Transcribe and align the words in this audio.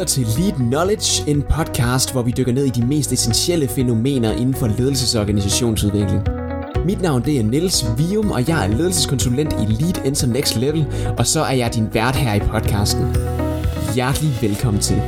lytter 0.00 0.12
til 0.14 0.42
Lead 0.42 0.52
Knowledge, 0.52 1.30
en 1.30 1.42
podcast, 1.42 2.12
hvor 2.12 2.22
vi 2.22 2.30
dykker 2.30 2.52
ned 2.52 2.64
i 2.64 2.68
de 2.68 2.86
mest 2.86 3.12
essentielle 3.12 3.68
fænomener 3.68 4.32
inden 4.32 4.54
for 4.54 4.66
ledelses- 4.66 5.16
og 5.16 5.20
organisationsudvikling. 5.20 6.22
Mit 6.84 7.02
navn 7.02 7.22
det 7.24 7.38
er 7.38 7.42
Niels 7.42 7.84
Vium, 7.98 8.30
og 8.30 8.48
jeg 8.48 8.64
er 8.64 8.68
ledelseskonsulent 8.68 9.52
i 9.52 9.64
Lead 9.82 10.06
Enter 10.06 10.26
Next 10.26 10.56
Level, 10.56 10.86
og 11.18 11.26
så 11.26 11.40
er 11.40 11.52
jeg 11.52 11.74
din 11.74 11.94
vært 11.94 12.16
her 12.16 12.34
i 12.34 12.38
podcasten. 12.38 13.04
Hjertelig 13.94 14.32
velkommen 14.40 14.82
til. 14.82 15.02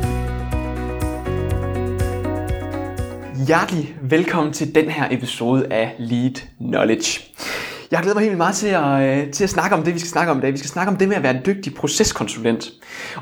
Hjertelig 3.46 3.94
velkommen 4.02 4.52
til 4.52 4.74
den 4.74 4.90
her 4.90 5.08
episode 5.10 5.66
af 5.70 5.94
Lead 5.98 6.34
Knowledge. 6.60 7.20
Jeg 7.92 7.98
har 7.98 8.02
glædet 8.02 8.16
mig 8.16 8.24
helt 8.24 8.36
meget 8.36 8.54
til 8.54 8.66
at, 8.66 9.02
øh, 9.02 9.32
til 9.32 9.44
at 9.44 9.50
snakke 9.50 9.76
om 9.76 9.82
det, 9.82 9.94
vi 9.94 9.98
skal 9.98 10.08
snakke 10.08 10.32
om 10.32 10.38
i 10.38 10.40
dag. 10.40 10.52
Vi 10.52 10.58
skal 10.58 10.70
snakke 10.70 10.90
om 10.90 10.96
det 10.96 11.08
med 11.08 11.16
at 11.16 11.22
være 11.22 11.36
en 11.36 11.42
dygtig 11.46 11.74
proceskonsulent. 11.74 12.70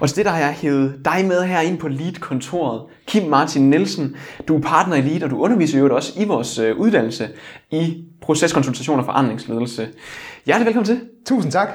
Og 0.00 0.09
til 0.09 0.16
det 0.16 0.25
der 0.25 0.30
har 0.30 0.39
jeg 0.39 0.52
hævet 0.52 1.01
dig 1.05 1.24
med 1.27 1.42
her 1.42 1.61
ind 1.61 1.78
på 1.78 1.88
Lead-kontoret. 1.88 2.83
Kim 3.06 3.28
Martin 3.28 3.70
Nielsen, 3.70 4.16
du 4.48 4.56
er 4.56 4.61
partner 4.61 4.97
i 4.97 5.01
Lead, 5.01 5.23
og 5.23 5.30
du 5.30 5.38
underviser 5.42 5.78
jo 5.78 5.97
også 5.97 6.12
i 6.16 6.25
vores 6.25 6.59
øh, 6.59 6.77
uddannelse 6.77 7.28
i 7.70 8.05
proceskonsultation 8.23 8.98
og 8.98 9.05
forandringsledelse. 9.05 9.88
Hjertelig 10.47 10.66
velkommen 10.66 10.87
til. 10.87 11.00
Tusind 11.27 11.52
tak. 11.52 11.69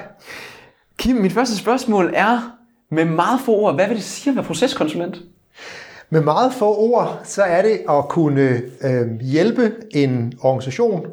Kim, 0.98 1.16
mit 1.16 1.32
første 1.32 1.56
spørgsmål 1.56 2.12
er 2.14 2.52
med 2.90 3.04
meget 3.04 3.40
få 3.40 3.52
ord. 3.52 3.74
Hvad 3.74 3.86
vil 3.86 3.96
det 3.96 4.04
sige 4.04 4.30
at 4.30 4.36
være 4.36 4.44
proceskonsulent? 4.44 5.22
Med 6.10 6.20
meget 6.20 6.52
få 6.52 6.76
ord, 6.76 7.20
så 7.24 7.42
er 7.42 7.62
det 7.62 7.80
at 7.88 8.08
kunne 8.08 8.62
øh, 8.84 9.20
hjælpe 9.20 9.72
en 9.94 10.32
organisation 10.40 11.06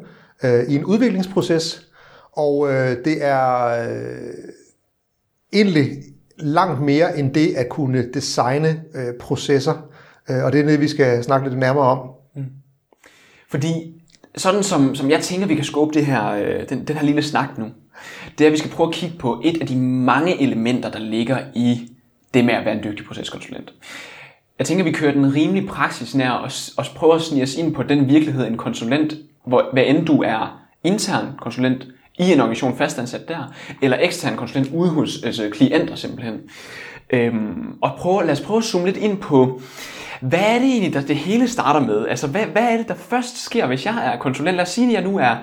øh, 0.44 0.64
i 0.68 0.74
en 0.74 0.84
udviklingsproces, 0.84 1.86
og 2.32 2.72
øh, 2.72 2.96
det 3.04 3.24
er 3.24 3.64
øh, 3.66 4.34
egentlig 5.52 5.90
langt 6.38 6.82
mere 6.82 7.18
end 7.18 7.34
det 7.34 7.54
at 7.54 7.68
kunne 7.68 8.12
designe 8.14 8.82
øh, 8.94 9.14
processer, 9.20 9.88
øh, 10.30 10.44
og 10.44 10.52
det 10.52 10.60
er 10.60 10.66
det, 10.66 10.80
vi 10.80 10.88
skal 10.88 11.24
snakke 11.24 11.48
lidt 11.48 11.58
nærmere 11.58 11.84
om. 11.84 12.10
Mm. 12.36 12.44
Fordi 13.50 14.02
sådan 14.36 14.62
som, 14.62 14.94
som 14.94 15.10
jeg 15.10 15.20
tænker, 15.20 15.46
vi 15.46 15.54
kan 15.54 15.64
skubbe 15.64 15.94
det 15.94 16.06
her, 16.06 16.30
øh, 16.30 16.68
den, 16.68 16.84
den 16.84 16.96
her 16.96 17.04
lille 17.04 17.22
snak 17.22 17.58
nu, 17.58 17.66
det 18.38 18.44
er, 18.44 18.48
at 18.48 18.52
vi 18.52 18.58
skal 18.58 18.70
prøve 18.70 18.88
at 18.88 18.94
kigge 18.94 19.18
på 19.18 19.40
et 19.44 19.60
af 19.60 19.66
de 19.66 19.76
mange 19.80 20.42
elementer, 20.42 20.90
der 20.90 20.98
ligger 20.98 21.38
i 21.54 21.88
det 22.34 22.44
med 22.44 22.54
at 22.54 22.64
være 22.64 22.74
en 22.74 22.84
dygtig 22.84 23.06
proceskonsulent. 23.06 23.72
Jeg 24.58 24.66
tænker, 24.66 24.84
vi 24.84 24.92
kører 24.92 25.12
den 25.12 25.34
rimelig 25.34 25.66
praksisnær 25.66 26.30
og, 26.30 26.50
og 26.76 26.84
prøver 26.94 27.14
at 27.14 27.22
snige 27.22 27.42
os 27.42 27.54
ind 27.54 27.74
på 27.74 27.82
den 27.82 28.08
virkelighed, 28.08 28.46
en 28.46 28.56
konsulent, 28.56 29.14
hvor, 29.46 29.68
hvad 29.72 29.84
end 29.86 30.06
du 30.06 30.22
er 30.22 30.60
intern 30.84 31.26
konsulent 31.40 31.86
i 32.18 32.32
en 32.32 32.40
organisation 32.40 32.76
fastansat 32.76 33.28
der, 33.28 33.52
eller 33.82 33.96
ekstern 34.00 34.36
konsulent 34.36 34.70
ude 34.72 34.90
hos 34.90 35.22
altså 35.24 35.50
klienter 35.52 35.94
simpelthen. 35.94 36.40
Øhm, 37.10 37.78
og 37.82 37.90
prøv, 37.98 38.20
lad 38.20 38.30
os 38.30 38.40
prøve 38.40 38.58
at 38.58 38.64
zoome 38.64 38.86
lidt 38.86 38.96
ind 38.96 39.18
på, 39.18 39.60
hvad 40.20 40.40
er 40.40 40.58
det 40.58 40.68
egentlig, 40.68 40.94
der 40.94 41.00
det 41.00 41.16
hele 41.16 41.48
starter 41.48 41.80
med? 41.80 42.06
Altså, 42.08 42.26
hvad, 42.26 42.44
hvad 42.46 42.62
er 42.62 42.76
det, 42.76 42.88
der 42.88 42.94
først 42.94 43.44
sker, 43.44 43.66
hvis 43.66 43.86
jeg 43.86 44.12
er 44.12 44.18
konsulent? 44.18 44.56
Lad 44.56 44.64
os 44.64 44.70
sige, 44.70 44.86
at 44.86 44.92
jeg 44.92 45.12
nu 45.12 45.18
er 45.18 45.36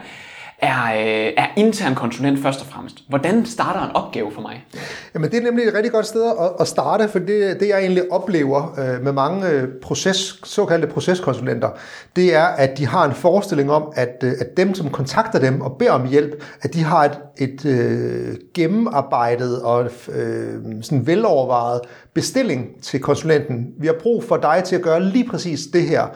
er, 0.61 0.83
øh, 0.83 1.33
er 1.37 1.47
intern 1.57 1.95
konsulent 1.95 2.41
først 2.41 2.61
og 2.61 2.67
fremmest. 2.67 3.03
Hvordan 3.09 3.45
starter 3.45 3.81
en 3.81 3.95
opgave 3.95 4.31
for 4.31 4.41
mig? 4.41 4.65
Jamen 5.13 5.31
det 5.31 5.37
er 5.37 5.43
nemlig 5.43 5.65
et 5.65 5.73
rigtig 5.73 5.91
godt 5.91 6.05
sted 6.05 6.25
at, 6.39 6.51
at 6.59 6.67
starte, 6.67 7.09
for 7.09 7.19
det, 7.19 7.59
det 7.59 7.67
jeg 7.67 7.79
egentlig 7.79 8.11
oplever 8.11 8.79
øh, 8.79 9.03
med 9.03 9.11
mange 9.11 9.49
øh, 9.49 9.67
proces, 9.81 10.39
såkaldte 10.43 10.87
proceskonsulenter, 10.87 11.69
det 12.15 12.35
er, 12.35 12.43
at 12.43 12.77
de 12.77 12.87
har 12.87 13.05
en 13.05 13.13
forestilling 13.13 13.71
om, 13.71 13.83
at, 13.95 14.23
øh, 14.23 14.33
at 14.39 14.57
dem, 14.57 14.73
som 14.73 14.89
kontakter 14.89 15.39
dem 15.39 15.61
og 15.61 15.77
beder 15.77 15.91
om 15.91 16.07
hjælp, 16.07 16.43
at 16.61 16.73
de 16.73 16.83
har 16.83 17.05
et, 17.05 17.19
et 17.41 17.65
øh, 17.65 18.35
gennemarbejdet 18.53 19.61
og 19.61 19.89
øh, 20.13 20.53
sådan 20.81 21.07
velovervejet 21.07 21.81
bestilling 22.13 22.67
til 22.81 22.99
konsulenten. 22.99 23.67
Vi 23.79 23.87
har 23.87 23.95
brug 24.01 24.23
for 24.23 24.37
dig 24.37 24.61
til 24.65 24.75
at 24.75 24.81
gøre 24.81 25.03
lige 25.03 25.27
præcis 25.29 25.59
det 25.73 25.81
her. 25.81 26.07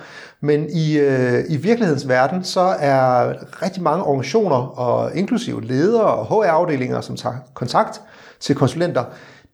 Men 0.41 0.69
i, 0.69 0.97
øh, 0.97 1.43
i 1.49 1.57
virkelighedens 1.57 2.07
verden, 2.07 2.43
så 2.43 2.75
er 2.79 3.33
rigtig 3.61 3.83
mange 3.83 4.03
organisationer, 4.03 4.79
og 4.79 5.15
inklusive 5.15 5.63
ledere 5.63 6.05
og 6.05 6.25
HR-afdelinger, 6.25 7.01
som 7.01 7.15
tager 7.15 7.35
kontakt 7.53 8.01
til 8.39 8.55
konsulenter, 8.55 9.03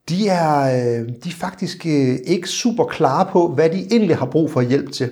de 0.10 0.28
er, 0.28 0.62
øh, 0.62 1.08
de 1.24 1.30
er 1.30 1.38
faktisk 1.40 1.86
øh, 1.86 2.18
ikke 2.26 2.48
super 2.48 2.84
klare 2.84 3.28
på, 3.32 3.48
hvad 3.48 3.70
de 3.70 3.88
egentlig 3.92 4.18
har 4.18 4.26
brug 4.26 4.52
for 4.52 4.62
hjælp 4.62 4.92
til. 4.92 5.12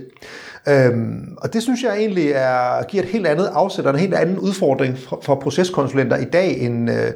Øhm, 0.70 1.38
og 1.38 1.54
det 1.54 1.64
synes 1.64 1.84
jeg 1.84 1.98
egentlig 1.98 2.32
er, 2.32 2.84
giver 2.84 3.04
et 3.04 3.10
helt 3.10 3.28
andet 3.28 3.50
afsæt 3.54 3.86
og 3.86 3.94
en 3.94 4.00
helt 4.00 4.14
anden 4.14 4.40
udfordring 4.40 4.98
for, 4.98 5.20
for 5.24 5.36
proceskonsulenter 5.36 6.18
i 6.18 6.26
dag, 6.26 6.60
end, 6.60 6.92
øh, 6.92 7.12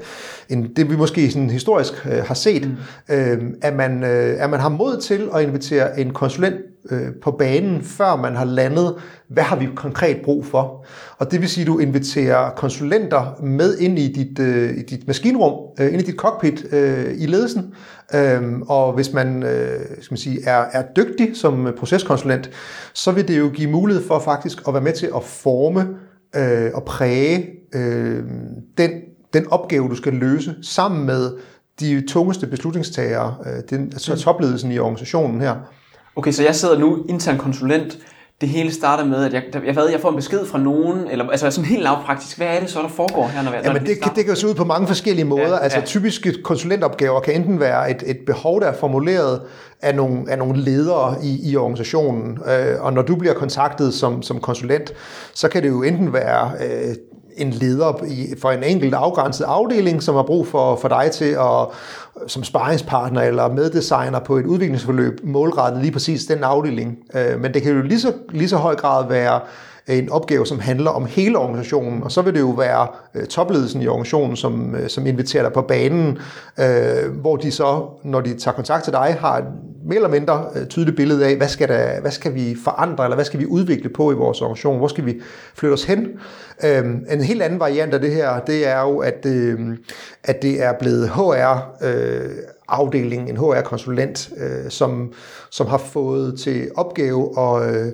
end 0.49 0.75
det 0.75 0.89
vi 0.89 0.95
måske 0.95 1.31
sådan 1.31 1.49
historisk 1.49 2.05
øh, 2.05 2.23
har 2.23 2.33
set. 2.33 2.67
Mm. 3.09 3.15
Øhm, 3.15 3.55
at, 3.61 3.75
man, 3.75 4.03
øh, 4.03 4.43
at 4.43 4.49
man 4.49 4.59
har 4.59 4.69
mod 4.69 5.01
til 5.01 5.29
at 5.35 5.41
invitere 5.41 5.99
en 5.99 6.13
konsulent 6.13 6.55
øh, 6.91 7.07
på 7.21 7.31
banen, 7.31 7.81
før 7.81 8.15
man 8.15 8.35
har 8.35 8.45
landet, 8.45 8.95
hvad 9.27 9.43
har 9.43 9.55
vi 9.55 9.67
konkret 9.75 10.17
brug 10.23 10.45
for. 10.45 10.85
Og 11.17 11.31
det 11.31 11.41
vil 11.41 11.49
sige, 11.49 11.61
at 11.61 11.67
du 11.67 11.79
inviterer 11.79 12.49
konsulenter 12.49 13.41
med 13.43 13.77
ind 13.77 13.99
i 13.99 14.11
dit, 14.11 14.39
øh, 14.39 14.77
i 14.77 14.81
dit 14.81 15.07
maskinrum, 15.07 15.53
øh, 15.79 15.93
ind 15.93 16.01
i 16.01 16.05
dit 16.05 16.15
cockpit 16.15 16.65
øh, 16.71 17.13
i 17.17 17.25
ledelsen. 17.25 17.73
Øhm, 18.15 18.61
og 18.61 18.93
hvis 18.93 19.13
man, 19.13 19.43
øh, 19.43 19.79
skal 20.01 20.13
man 20.13 20.17
sige, 20.17 20.39
er, 20.45 20.65
er 20.71 20.83
dygtig 20.95 21.37
som 21.37 21.73
proceskonsulent, 21.77 22.49
så 22.93 23.11
vil 23.11 23.27
det 23.27 23.39
jo 23.39 23.49
give 23.49 23.71
mulighed 23.71 24.03
for 24.07 24.19
faktisk 24.19 24.67
at 24.67 24.73
være 24.73 24.83
med 24.83 24.93
til 24.93 25.09
at 25.15 25.23
forme 25.23 25.87
øh, 26.35 26.71
og 26.73 26.83
præge 26.83 27.49
øh, 27.75 28.23
den, 28.77 28.91
den 29.33 29.47
opgave, 29.47 29.89
du 29.89 29.95
skal 29.95 30.13
løse, 30.13 30.55
sammen 30.61 31.05
med 31.05 31.31
de 31.79 32.07
tungeste 32.07 32.47
beslutningstagere, 32.47 33.35
øh, 33.45 33.63
den, 33.69 33.85
altså 33.93 34.15
topledelsen 34.15 34.71
i 34.71 34.79
organisationen 34.79 35.41
her. 35.41 35.55
Okay, 36.15 36.31
så 36.31 36.43
jeg 36.43 36.55
sidder 36.55 36.79
nu 36.79 37.05
intern 37.09 37.37
konsulent. 37.37 37.97
Det 38.43 38.51
hele 38.51 38.73
starter 38.73 39.05
med, 39.05 39.25
at 39.25 39.33
jeg, 39.33 39.43
jeg, 39.65 39.75
ved, 39.75 39.89
jeg 39.89 39.99
får 39.99 40.09
en 40.09 40.15
besked 40.15 40.45
fra 40.45 40.57
nogen, 40.57 41.07
eller 41.07 41.29
altså 41.29 41.51
sådan 41.51 41.65
helt 41.65 41.83
lavpraktisk. 41.83 42.37
Hvad 42.37 42.47
er 42.47 42.59
det 42.59 42.69
så, 42.69 42.81
der 42.81 42.87
foregår 42.87 43.27
her? 43.27 43.43
Når, 43.43 43.51
ja, 43.51 43.73
men 43.73 43.85
det, 43.85 44.15
det 44.15 44.25
kan 44.25 44.35
se 44.35 44.47
ud 44.47 44.53
på 44.53 44.63
mange 44.63 44.87
forskellige 44.87 45.25
måder. 45.25 45.49
Ja, 45.49 45.57
altså 45.57 45.79
ja. 45.79 45.85
typiske 45.85 46.41
konsulentopgaver 46.43 47.19
kan 47.19 47.33
enten 47.33 47.59
være 47.59 47.91
et, 47.91 48.03
et 48.05 48.17
behov, 48.25 48.61
der 48.61 48.67
er 48.67 48.73
formuleret 48.73 49.41
af 49.81 49.95
nogle, 49.95 50.31
af 50.31 50.37
nogle 50.37 50.61
ledere 50.61 51.15
i, 51.23 51.51
i 51.51 51.55
organisationen. 51.55 52.39
Øh, 52.47 52.81
og 52.81 52.93
når 52.93 53.01
du 53.01 53.15
bliver 53.15 53.33
kontaktet 53.33 53.93
som, 53.93 54.21
som 54.21 54.39
konsulent, 54.39 54.93
så 55.33 55.49
kan 55.49 55.63
det 55.63 55.69
jo 55.69 55.83
enten 55.83 56.13
være 56.13 56.51
øh, 56.59 56.95
en 57.37 57.49
leder 57.49 58.03
i, 58.07 58.33
for 58.41 58.51
en 58.51 58.63
enkelt 58.63 58.93
afgrænset 58.93 59.45
afdeling, 59.45 60.03
som 60.03 60.15
har 60.15 60.23
brug 60.23 60.47
for, 60.47 60.75
for 60.75 60.87
dig 60.87 61.11
til 61.11 61.25
at 61.39 61.67
som 62.27 62.43
sparringspartner 62.43 63.21
eller 63.21 63.47
meddesigner 63.47 64.19
på 64.19 64.37
et 64.37 64.45
udviklingsforløb 64.45 65.19
målrettet 65.23 65.81
lige 65.81 65.91
præcis 65.91 66.25
den 66.25 66.43
afdeling. 66.43 66.97
Øh, 67.15 67.41
men 67.41 67.53
det 67.53 67.61
kan 67.61 67.71
jo 67.71 67.81
lige 67.81 67.99
så, 67.99 68.13
lige 68.29 68.49
så 68.49 68.57
høj 68.57 68.75
grad 68.75 69.07
være 69.09 69.39
Øh, 69.87 69.97
en 69.97 70.09
opgave, 70.09 70.45
som 70.45 70.59
handler 70.59 70.91
om 70.91 71.05
hele 71.05 71.37
organisationen, 71.37 72.03
og 72.03 72.11
så 72.11 72.21
vil 72.21 72.33
det 72.33 72.39
jo 72.39 72.49
være 72.49 72.87
øh, 73.15 73.25
topledelsen 73.25 73.81
i 73.81 73.87
organisationen, 73.87 74.35
som, 74.35 74.75
øh, 74.75 74.89
som 74.89 75.07
inviterer 75.07 75.43
dig 75.43 75.53
på 75.53 75.61
banen, 75.61 76.17
øh, 76.59 77.11
hvor 77.21 77.35
de 77.35 77.51
så, 77.51 77.85
når 78.03 78.21
de 78.21 78.39
tager 78.39 78.55
kontakt 78.55 78.83
til 78.83 78.93
dig, 78.93 79.17
har 79.19 79.37
et 79.37 79.45
mere 79.85 79.95
eller 79.95 80.09
mindre 80.09 80.45
øh, 80.55 80.67
tydeligt 80.67 80.97
billede 80.97 81.25
af, 81.25 81.35
hvad 81.35 81.47
skal, 81.47 81.67
der, 81.67 82.01
hvad 82.01 82.11
skal 82.11 82.35
vi 82.35 82.57
forandre, 82.63 83.03
eller 83.03 83.15
hvad 83.15 83.25
skal 83.25 83.39
vi 83.39 83.45
udvikle 83.45 83.89
på 83.89 84.11
i 84.11 84.15
vores 84.15 84.41
organisation, 84.41 84.77
hvor 84.77 84.87
skal 84.87 85.05
vi 85.05 85.21
flytte 85.55 85.73
os 85.73 85.83
hen. 85.83 86.07
Øh, 86.63 86.85
en 87.11 87.23
helt 87.23 87.41
anden 87.41 87.59
variant 87.59 87.93
af 87.93 87.99
det 87.99 88.11
her, 88.11 88.39
det 88.39 88.67
er 88.67 88.81
jo, 88.81 88.97
at, 88.97 89.25
øh, 89.25 89.59
at 90.23 90.41
det 90.41 90.63
er 90.63 90.73
blevet 90.79 91.09
HR, 91.09 91.75
øh, 91.83 92.29
afdeling, 92.67 93.29
en 93.29 93.37
HR-konsulent, 93.37 94.29
øh, 94.37 94.69
som, 94.69 95.13
som 95.49 95.67
har 95.67 95.77
fået 95.77 96.39
til 96.39 96.69
opgave 96.75 97.39
at, 97.39 97.75
øh, 97.75 97.91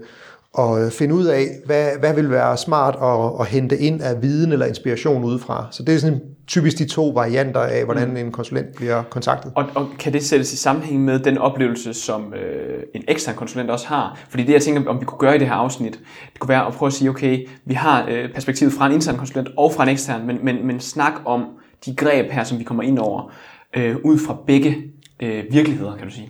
og 0.53 0.81
øh, 0.81 0.91
finde 0.91 1.15
ud 1.15 1.25
af, 1.25 1.47
hvad, 1.65 1.89
hvad 1.99 2.13
vil 2.13 2.29
være 2.29 2.57
smart 2.57 2.95
at, 3.01 3.41
at 3.41 3.47
hente 3.47 3.77
ind 3.77 4.01
af 4.01 4.21
viden 4.21 4.51
eller 4.51 4.65
inspiration 4.65 5.23
udefra. 5.23 5.67
Så 5.71 5.83
det 5.83 5.95
er 5.95 5.99
sådan 5.99 6.21
typisk 6.47 6.77
de 6.77 6.85
to 6.85 7.07
varianter 7.07 7.59
af, 7.59 7.85
hvordan 7.85 8.09
mm. 8.09 8.17
en 8.17 8.31
konsulent 8.31 8.75
bliver 8.75 9.03
kontaktet. 9.03 9.51
Og, 9.55 9.65
og 9.75 9.88
kan 9.99 10.13
det 10.13 10.23
sættes 10.23 10.53
i 10.53 10.57
sammenhæng 10.57 11.06
med 11.06 11.19
den 11.19 11.38
oplevelse, 11.38 11.94
som 11.94 12.33
øh, 12.33 12.83
en 12.95 13.03
ekstern 13.07 13.35
konsulent 13.35 13.69
også 13.69 13.88
har? 13.88 14.19
Fordi 14.29 14.44
det, 14.44 14.53
jeg 14.53 14.62
tænker, 14.62 14.89
om 14.89 15.00
vi 15.00 15.06
kunne 15.06 15.19
gøre 15.19 15.35
i 15.35 15.39
det 15.39 15.47
her 15.47 15.56
afsnit, 15.56 16.00
det 16.33 16.39
kunne 16.39 16.50
være 16.50 16.68
at 16.68 16.74
prøve 16.74 16.88
at 16.88 16.94
sige, 16.94 17.09
okay, 17.09 17.47
vi 17.65 17.74
har 17.74 18.07
øh, 18.09 18.33
perspektivet 18.33 18.74
fra 18.74 18.85
en 18.85 18.91
intern 18.91 19.18
konsulent 19.18 19.50
og 19.57 19.74
fra 19.74 19.83
en 19.83 19.89
ekstern, 19.89 20.27
men, 20.27 20.39
men, 20.44 20.68
men 20.68 20.79
snak 20.79 21.13
om 21.25 21.45
de 21.85 21.95
greb 21.95 22.31
her, 22.31 22.44
som 22.44 22.59
vi 22.59 22.63
kommer 22.63 22.83
ind 22.83 23.00
over, 23.00 23.33
øh, 23.75 23.95
ud 24.03 24.19
fra 24.27 24.38
begge 24.47 24.77
øh, 25.19 25.44
virkeligheder, 25.51 25.97
kan 25.97 26.07
du 26.07 26.13
sige. 26.13 26.29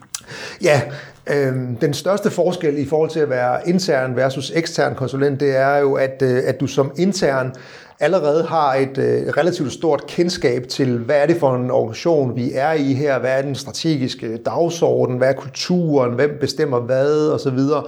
Ja, 0.63 0.81
øh, 1.29 1.81
den 1.81 1.93
største 1.93 2.29
forskel 2.29 2.77
i 2.77 2.85
forhold 2.85 3.09
til 3.09 3.19
at 3.19 3.29
være 3.29 3.69
intern 3.69 4.15
versus 4.15 4.51
ekstern 4.55 4.95
konsulent, 4.95 5.39
det 5.39 5.55
er 5.55 5.77
jo, 5.77 5.93
at, 5.93 6.21
øh, 6.21 6.41
at 6.45 6.59
du 6.59 6.67
som 6.67 6.91
intern 6.97 7.55
allerede 7.99 8.43
har 8.43 8.73
et 8.73 8.97
øh, 8.97 9.27
relativt 9.37 9.73
stort 9.73 10.07
kendskab 10.07 10.67
til, 10.67 10.97
hvad 10.97 11.15
er 11.15 11.25
det 11.25 11.37
for 11.37 11.55
en 11.55 11.71
organisation, 11.71 12.35
vi 12.35 12.51
er 12.53 12.73
i 12.73 12.93
her, 12.93 13.19
hvad 13.19 13.37
er 13.37 13.41
den 13.41 13.55
strategiske 13.55 14.37
dagsorden, 14.37 15.17
hvad 15.17 15.27
er 15.27 15.33
kulturen, 15.33 16.13
hvem 16.13 16.37
bestemmer 16.41 16.79
hvad, 16.79 17.27
og 17.27 17.39
så 17.39 17.49
videre. 17.49 17.83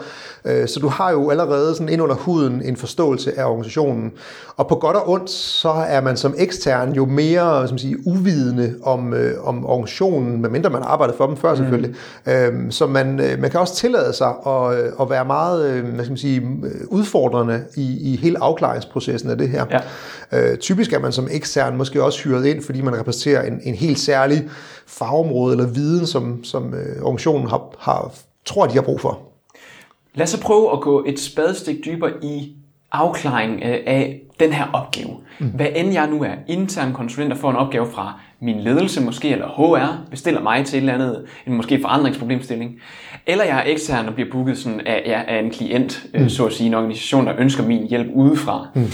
Øh, 0.46 0.68
så 0.68 0.80
du 0.80 0.88
har 0.88 1.12
jo 1.12 1.30
allerede 1.30 1.76
sådan 1.76 1.90
ind 1.90 2.02
under 2.02 2.16
huden 2.16 2.62
en 2.66 2.78
forståelse 2.78 3.40
af 3.40 3.46
organisationen. 3.46 4.12
Og 4.58 4.68
på 4.68 4.76
godt 4.76 4.96
og 4.96 5.10
ondt, 5.10 5.30
så 5.30 5.70
er 5.70 6.02
man 6.02 6.18
som 6.18 6.34
ekstern 6.38 6.94
jo 6.94 7.06
mere 7.06 7.68
som 7.68 7.78
sige, 7.78 8.08
uvidende 8.08 8.76
om, 8.84 9.14
øh, 9.14 9.48
om 9.48 9.66
organisationen, 9.66 10.42
medmindre 10.42 10.70
man 10.70 10.82
har 10.82 10.90
arbejdet 10.90 11.16
for 11.16 11.28
dem 11.28 11.38
før 11.38 11.56
selvfølgelig. 11.56 11.96
Mm. 12.26 12.32
Øh, 12.32 12.72
så 12.72 12.88
man, 12.88 13.20
øh, 13.20 13.40
man 13.40 13.52
kan 13.52 13.60
også 13.60 13.76
tillade 13.76 14.14
sig 14.14 14.34
at, 14.48 14.74
øh, 14.74 14.92
at 15.02 15.10
være 15.10 15.26
meget 15.26 15.70
øh, 15.70 15.86
hvad 15.86 16.06
skal 16.06 16.12
man 16.12 16.18
sige, 16.18 16.48
udfordrende 16.88 17.64
i, 17.76 18.14
i 18.14 18.16
hele 18.16 18.44
afklaringsprocessen 18.44 19.30
af 19.30 19.38
det 19.38 19.50
her. 19.50 19.66
Ja. 19.72 19.80
Øh, 20.32 20.58
typisk 20.58 20.94
er 20.94 21.00
man 21.00 21.12
som 21.12 21.28
ekstern 21.32 21.78
måske 21.78 22.04
også 22.04 22.24
hyret 22.24 22.46
ind, 22.46 22.64
fordi 22.64 22.82
man 22.82 23.00
repræsenterer 23.00 23.48
en, 23.48 23.60
en 23.64 23.76
helt 23.76 24.00
særlig 24.00 24.50
fagområde 24.88 25.58
eller 25.58 25.68
viden, 25.68 26.08
som, 26.08 26.44
som 26.44 26.74
øh, 26.74 27.02
organisationen 27.02 27.50
har, 27.50 27.76
har, 27.80 28.14
tror, 28.46 28.66
de 28.66 28.74
har 28.74 28.82
brug 28.82 29.02
for. 29.02 29.20
Lad 30.14 30.24
os 30.24 30.30
så 30.30 30.42
prøve 30.42 30.74
at 30.74 30.82
gå 30.82 31.04
et 31.08 31.20
spadestik 31.20 31.86
dybere 31.86 32.12
i 32.24 32.56
afklaring 32.92 33.64
af 33.64 34.22
den 34.40 34.54
her 34.54 34.66
opgave. 34.74 35.18
Mm. 35.40 35.48
Hvad 35.48 35.68
end 35.76 35.94
jeg 35.94 36.08
nu 36.08 36.24
er 36.24 36.34
intern 36.48 36.94
konsulent, 36.94 37.32
der 37.32 37.38
får 37.38 37.50
en 37.50 37.56
opgave 37.56 37.88
fra 37.92 38.20
min 38.40 38.60
ledelse 38.60 39.02
måske, 39.02 39.30
eller 39.30 39.48
HR, 39.48 40.10
bestiller 40.10 40.42
mig 40.42 40.66
til 40.66 40.78
et 40.78 40.82
eller 40.82 40.94
andet, 40.94 41.26
en 41.48 41.54
måske 41.54 41.82
forandringsproblemstilling, 41.82 42.82
eller 43.28 43.44
jeg 43.44 43.58
er 43.58 43.64
ekstern 43.72 44.08
og 44.08 44.14
bliver 44.14 44.32
booket 44.32 44.58
sådan 44.58 44.82
af, 44.86 45.04
ja, 45.06 45.22
af 45.28 45.40
en 45.40 45.52
klient, 45.52 46.06
øh, 46.14 46.22
mm. 46.22 46.30
så 46.30 46.46
at 46.46 46.54
sige, 46.54 46.68
en 46.68 46.74
organisation, 46.74 47.28
der 47.28 47.34
ønsker 47.38 47.64
min 47.64 47.88
hjælp 47.88 48.08
udefra. 48.14 48.68
Mm. 48.76 48.88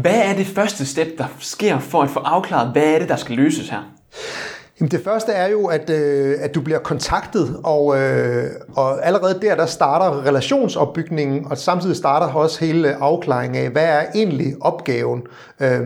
Hvad 0.00 0.20
er 0.30 0.36
det 0.36 0.46
første 0.46 0.86
step, 0.86 1.18
der 1.18 1.26
sker 1.38 1.78
for 1.78 2.02
at 2.02 2.10
få 2.10 2.20
afklaret, 2.20 2.72
hvad 2.72 2.94
er 2.94 2.98
det, 2.98 3.08
der 3.08 3.16
skal 3.16 3.36
løses 3.36 3.68
her? 3.68 3.82
Jamen 4.80 4.90
det 4.90 5.00
første 5.04 5.32
er 5.32 5.48
jo, 5.48 5.66
at, 5.66 5.90
øh, 5.90 6.36
at 6.40 6.54
du 6.54 6.60
bliver 6.60 6.78
kontaktet, 6.78 7.60
og, 7.64 7.98
øh, 8.00 8.50
og 8.76 9.06
allerede 9.06 9.38
der, 9.42 9.54
der 9.54 9.66
starter 9.66 10.26
relationsopbygningen, 10.26 11.46
og 11.50 11.58
samtidig 11.58 11.96
starter 11.96 12.26
også 12.26 12.64
hele 12.64 12.94
afklaringen 12.94 13.64
af, 13.64 13.70
hvad 13.70 13.84
er 13.84 14.02
egentlig 14.14 14.54
opgaven. 14.60 15.22
Øh, 15.60 15.80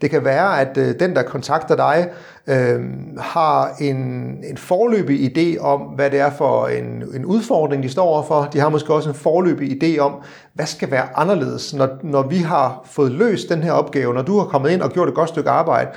det 0.00 0.10
kan 0.10 0.24
være, 0.24 0.60
at 0.60 0.76
øh, 0.76 1.00
den, 1.00 1.16
der 1.16 1.22
kontakter 1.22 1.76
dig, 1.76 2.08
øh, 2.46 2.80
har 3.18 3.76
en, 3.80 3.96
en 4.44 4.56
forløbig 4.56 5.38
idé 5.38 5.60
om, 5.60 5.80
hvad 5.80 6.10
det 6.10 6.20
er 6.20 6.30
for 6.30 6.66
en, 6.66 7.04
en 7.14 7.24
udfordring, 7.24 7.82
de 7.82 7.88
står 7.88 8.06
overfor. 8.06 8.48
De 8.52 8.60
har 8.60 8.68
måske 8.68 8.94
også 8.94 9.08
en 9.08 9.14
forløbig 9.14 9.82
idé 9.82 9.98
om, 9.98 10.12
hvad 10.54 10.66
skal 10.66 10.90
være 10.90 11.08
anderledes, 11.14 11.74
når, 11.74 11.88
når 12.02 12.22
vi 12.22 12.36
har 12.36 12.82
fået 12.84 13.12
løst 13.12 13.48
den 13.48 13.62
her 13.62 13.72
opgave, 13.72 14.14
når 14.14 14.22
du 14.22 14.38
har 14.38 14.46
kommet 14.46 14.70
ind 14.70 14.82
og 14.82 14.90
gjort 14.90 15.08
et 15.08 15.14
godt 15.14 15.28
stykke 15.28 15.50
arbejde, 15.50 15.90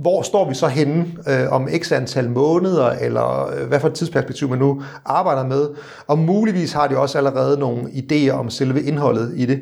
hvor 0.00 0.22
står 0.22 0.48
vi 0.48 0.54
så 0.54 0.66
henne 0.66 1.06
øh, 1.28 1.52
om 1.52 1.68
x 1.78 1.92
antal 1.92 2.30
måneder, 2.30 2.90
eller 2.90 3.46
øh, 3.46 3.68
hvad 3.68 3.80
for 3.80 3.88
et 3.88 3.94
tidsperspektiv 3.94 4.48
man 4.48 4.58
nu 4.58 4.82
arbejder 5.04 5.46
med. 5.46 5.68
Og 6.06 6.18
muligvis 6.18 6.72
har 6.72 6.88
de 6.88 6.98
også 6.98 7.18
allerede 7.18 7.58
nogle 7.58 7.82
idéer 7.82 8.30
om 8.30 8.50
selve 8.50 8.82
indholdet 8.82 9.32
i 9.36 9.46
det. 9.46 9.60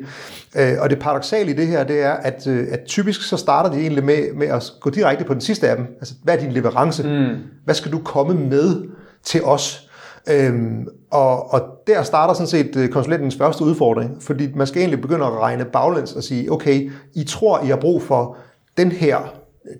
Øh, 0.55 0.73
og 0.79 0.89
det 0.89 0.99
paradoxale 0.99 1.51
i 1.51 1.53
det 1.53 1.67
her, 1.67 1.83
det 1.83 2.01
er, 2.01 2.11
at, 2.11 2.47
øh, 2.47 2.67
at 2.71 2.79
typisk 2.85 3.21
så 3.21 3.37
starter 3.37 3.71
de 3.71 3.79
egentlig 3.79 4.03
med, 4.03 4.33
med 4.35 4.47
at 4.47 4.73
gå 4.81 4.89
direkte 4.89 5.23
på 5.23 5.33
den 5.33 5.41
sidste 5.41 5.69
af 5.69 5.75
dem. 5.75 5.85
Altså, 5.99 6.13
hvad 6.23 6.37
er 6.37 6.39
din 6.39 6.51
leverance? 6.51 7.03
Mm. 7.03 7.35
Hvad 7.65 7.75
skal 7.75 7.91
du 7.91 7.99
komme 7.99 8.33
med 8.33 8.83
til 9.23 9.43
os? 9.43 9.89
Øhm, 10.29 10.87
og, 11.11 11.53
og 11.53 11.61
der 11.87 12.03
starter 12.03 12.33
sådan 12.33 12.47
set 12.47 12.75
øh, 12.75 12.89
konsulentens 12.89 13.35
første 13.35 13.63
udfordring, 13.63 14.23
fordi 14.23 14.49
man 14.55 14.67
skal 14.67 14.79
egentlig 14.79 15.01
begynde 15.01 15.25
at 15.25 15.31
regne 15.31 15.65
baglæns 15.65 16.13
og 16.13 16.23
sige, 16.23 16.51
okay, 16.51 16.91
I 17.13 17.23
tror, 17.23 17.63
I 17.63 17.67
har 17.67 17.75
brug 17.75 18.01
for 18.01 18.37
den 18.77 18.91
her 18.91 19.17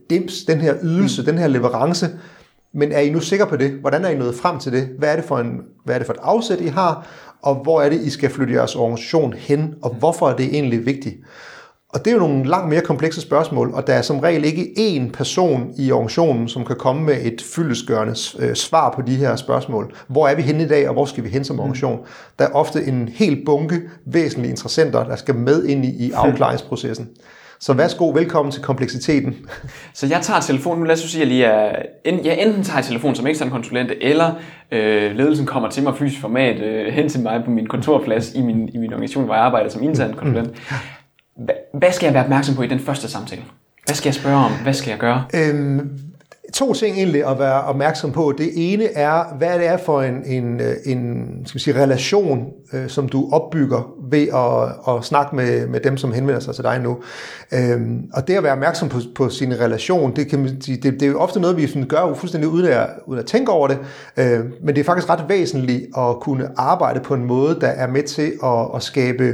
dims, 0.09 0.43
den 0.43 0.61
her 0.61 0.75
ydelse, 0.83 1.21
mm. 1.21 1.25
den 1.25 1.37
her 1.37 1.47
leverance, 1.47 2.09
men 2.73 2.91
er 2.91 2.99
I 2.99 3.09
nu 3.09 3.19
sikre 3.19 3.47
på 3.47 3.55
det? 3.55 3.71
Hvordan 3.71 4.05
er 4.05 4.09
I 4.09 4.15
nået 4.15 4.35
frem 4.35 4.59
til 4.59 4.71
det? 4.71 4.89
Hvad 4.97 5.11
er 5.11 5.15
det 5.15 5.25
for, 5.25 5.37
en, 5.37 5.61
hvad 5.83 5.95
er 5.95 5.99
det 5.99 6.05
for 6.05 6.13
et 6.13 6.19
afsæt, 6.21 6.61
I 6.61 6.67
har? 6.67 7.07
Og 7.41 7.55
hvor 7.55 7.81
er 7.81 7.89
det, 7.89 8.01
I 8.01 8.09
skal 8.09 8.29
flytte 8.29 8.53
jeres 8.53 8.75
organisation 8.75 9.33
hen? 9.33 9.75
Og 9.81 9.93
hvorfor 9.93 10.29
er 10.29 10.35
det 10.35 10.45
egentlig 10.45 10.85
vigtigt? 10.85 11.15
Og 11.95 12.05
det 12.05 12.11
er 12.11 12.15
jo 12.15 12.19
nogle 12.19 12.49
langt 12.49 12.69
mere 12.69 12.81
komplekse 12.81 13.21
spørgsmål, 13.21 13.71
og 13.73 13.87
der 13.87 13.93
er 13.93 14.01
som 14.01 14.19
regel 14.19 14.45
ikke 14.45 14.73
én 14.77 15.11
person 15.11 15.73
i 15.77 15.91
organisationen, 15.91 16.47
som 16.47 16.65
kan 16.65 16.75
komme 16.75 17.03
med 17.03 17.17
et 17.21 17.41
fyldesgørende 17.41 18.15
øh, 18.39 18.55
svar 18.55 18.91
på 18.95 19.01
de 19.01 19.15
her 19.15 19.35
spørgsmål. 19.35 19.95
Hvor 20.07 20.27
er 20.27 20.35
vi 20.35 20.41
henne 20.41 20.63
i 20.63 20.67
dag, 20.67 20.88
og 20.88 20.93
hvor 20.93 21.05
skal 21.05 21.23
vi 21.23 21.29
hen 21.29 21.43
som 21.43 21.59
organisation? 21.59 21.99
Der 22.39 22.45
er 22.45 22.51
ofte 22.51 22.83
en 22.83 23.09
helt 23.13 23.45
bunke 23.45 23.81
væsentlige 24.05 24.51
interessenter, 24.51 25.03
der 25.03 25.15
skal 25.15 25.35
med 25.35 25.65
ind 25.65 25.85
i 25.85 26.11
afklaringsprocessen. 26.25 27.09
Så 27.65 27.73
værsgo, 27.73 28.09
velkommen 28.09 28.51
til 28.51 28.62
kompleksiteten. 28.62 29.35
Så 29.94 30.07
jeg 30.07 30.21
tager 30.21 30.39
telefonen, 30.39 30.79
nu 30.79 30.85
lad 30.85 30.94
os 30.94 31.00
sige, 31.00 31.21
at 31.23 31.29
jeg, 31.29 31.35
lige 31.35 31.45
er, 31.45 32.21
jeg 32.23 32.39
enten 32.39 32.63
tager 32.63 32.81
telefonen 32.81 33.15
som 33.15 33.27
ekstern 33.27 33.50
konsulent, 33.50 33.91
eller 34.01 34.33
øh, 34.71 35.15
ledelsen 35.15 35.45
kommer 35.45 35.69
til 35.69 35.83
mig 35.83 35.97
fysisk 35.97 36.21
format 36.21 36.62
øh, 36.62 36.94
hen 36.94 37.09
til 37.09 37.19
mig 37.19 37.41
på 37.45 37.51
min 37.51 37.67
kontorplads 37.67 38.33
i 38.33 38.41
min, 38.41 38.69
i 38.73 38.77
min 38.77 38.94
organisation, 38.94 39.25
hvor 39.25 39.35
jeg 39.35 39.44
arbejder 39.44 39.69
som 39.69 39.83
intern 39.83 40.12
mm. 40.12 40.17
konsulent. 40.17 40.50
Hvad, 41.35 41.56
hvad 41.73 41.91
skal 41.91 42.07
jeg 42.07 42.13
være 42.13 42.23
opmærksom 42.23 42.56
på 42.56 42.62
i 42.62 42.67
den 42.67 42.79
første 42.79 43.07
samtale? 43.07 43.41
Hvad 43.85 43.95
skal 43.95 44.07
jeg 44.07 44.15
spørge 44.15 44.38
om? 44.38 44.51
Hvad 44.63 44.73
skal 44.73 44.89
jeg 44.89 45.00
gøre? 45.00 45.23
Øhm, 45.33 46.00
to 46.55 46.73
ting 46.73 46.97
egentlig 46.97 47.25
at 47.25 47.39
være 47.39 47.61
opmærksom 47.61 48.11
på. 48.11 48.33
Det 48.37 48.49
ene 48.55 48.85
er, 48.85 49.35
hvad 49.37 49.59
det 49.59 49.67
er 49.67 49.77
for 49.77 50.01
en, 50.01 50.25
en, 50.25 50.61
en 50.85 51.27
skal 51.45 51.55
vi 51.55 51.59
sige, 51.59 51.83
relation, 51.83 52.47
øh, 52.73 52.89
som 52.89 53.09
du 53.09 53.29
opbygger 53.31 53.93
ved 54.11 54.27
at, 54.33 54.95
at 54.95 55.03
snakke 55.03 55.35
med, 55.35 55.67
med 55.67 55.79
dem, 55.79 55.97
som 55.97 56.13
henvender 56.13 56.39
sig 56.39 56.55
til 56.55 56.63
dig 56.63 56.79
nu. 56.79 56.97
Øhm, 57.53 58.09
og 58.13 58.27
det 58.27 58.33
at 58.33 58.43
være 58.43 58.51
opmærksom 58.51 58.89
på, 58.89 58.99
på 59.15 59.29
sin 59.29 59.59
relation, 59.59 60.15
det, 60.15 60.27
kan 60.27 60.39
man 60.39 60.61
sige, 60.61 60.77
det, 60.77 60.93
det 60.93 61.01
er 61.01 61.07
jo 61.07 61.19
ofte 61.19 61.39
noget, 61.39 61.57
vi 61.57 61.67
sådan 61.67 61.87
gør 61.87 62.13
fuldstændig 62.13 62.49
uden 62.49 62.65
at, 62.65 62.89
uden 63.07 63.19
at 63.19 63.25
tænke 63.25 63.51
over 63.51 63.67
det, 63.67 63.77
øh, 64.17 64.39
men 64.63 64.75
det 64.75 64.77
er 64.77 64.83
faktisk 64.83 65.09
ret 65.09 65.25
væsentligt 65.29 65.83
at 65.97 66.19
kunne 66.21 66.49
arbejde 66.57 66.99
på 66.99 67.13
en 67.13 67.25
måde, 67.25 67.57
der 67.61 67.67
er 67.67 67.87
med 67.87 68.03
til 68.03 68.33
at, 68.43 68.75
at 68.75 68.83
skabe 68.83 69.33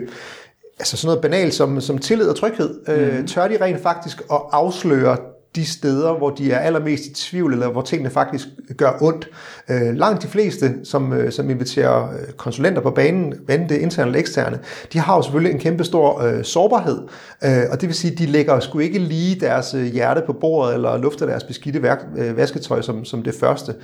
altså 0.79 0.97
sådan 0.97 1.07
noget 1.07 1.21
banalt 1.21 1.53
som, 1.53 1.81
som 1.81 1.97
tillid 1.97 2.27
og 2.27 2.35
tryghed. 2.35 2.79
Mm. 2.87 2.93
Øh, 2.93 3.27
tør 3.27 3.47
de 3.47 3.57
rent 3.61 3.81
faktisk 3.81 4.21
at 4.31 4.41
afsløre 4.51 5.17
de 5.55 5.65
steder, 5.65 6.13
hvor 6.13 6.29
de 6.29 6.51
er 6.51 6.59
allermest 6.59 7.05
i 7.05 7.13
tvivl, 7.13 7.53
eller 7.53 7.69
hvor 7.69 7.81
tingene 7.81 8.09
faktisk 8.09 8.47
gør 8.77 8.97
ondt. 9.01 9.29
Øh, 9.69 9.95
langt 9.95 10.23
de 10.23 10.27
fleste, 10.27 10.73
som, 10.83 11.13
øh, 11.13 11.31
som 11.31 11.49
inviterer 11.49 12.11
øh, 12.11 12.33
konsulenter 12.37 12.81
på 12.81 12.91
banen, 12.91 13.33
hvad 13.45 13.59
det 13.69 13.77
interne 13.77 14.07
eller 14.07 14.19
eksterne, 14.19 14.59
de 14.93 14.99
har 14.99 15.15
jo 15.15 15.21
selvfølgelig 15.21 15.53
en 15.53 15.59
kæmpe 15.59 15.83
stor 15.83 16.21
øh, 16.21 16.43
sårbarhed, 16.43 16.99
øh, 17.43 17.63
og 17.71 17.81
det 17.81 17.89
vil 17.89 17.95
sige, 17.95 18.11
at 18.11 18.19
de 18.19 18.25
lægger 18.25 18.59
sgu 18.59 18.79
ikke 18.79 18.99
lige 18.99 19.39
deres 19.39 19.73
øh, 19.73 19.85
hjerte 19.85 20.21
på 20.25 20.33
bordet, 20.33 20.73
eller 20.73 20.97
lufter 20.97 21.25
deres 21.25 21.43
beskidte 21.43 21.81
værk, 21.81 21.99
øh, 22.17 22.37
vasketøj 22.37 22.81
som, 22.81 23.05
som 23.05 23.23
det 23.23 23.33
første. 23.39 23.75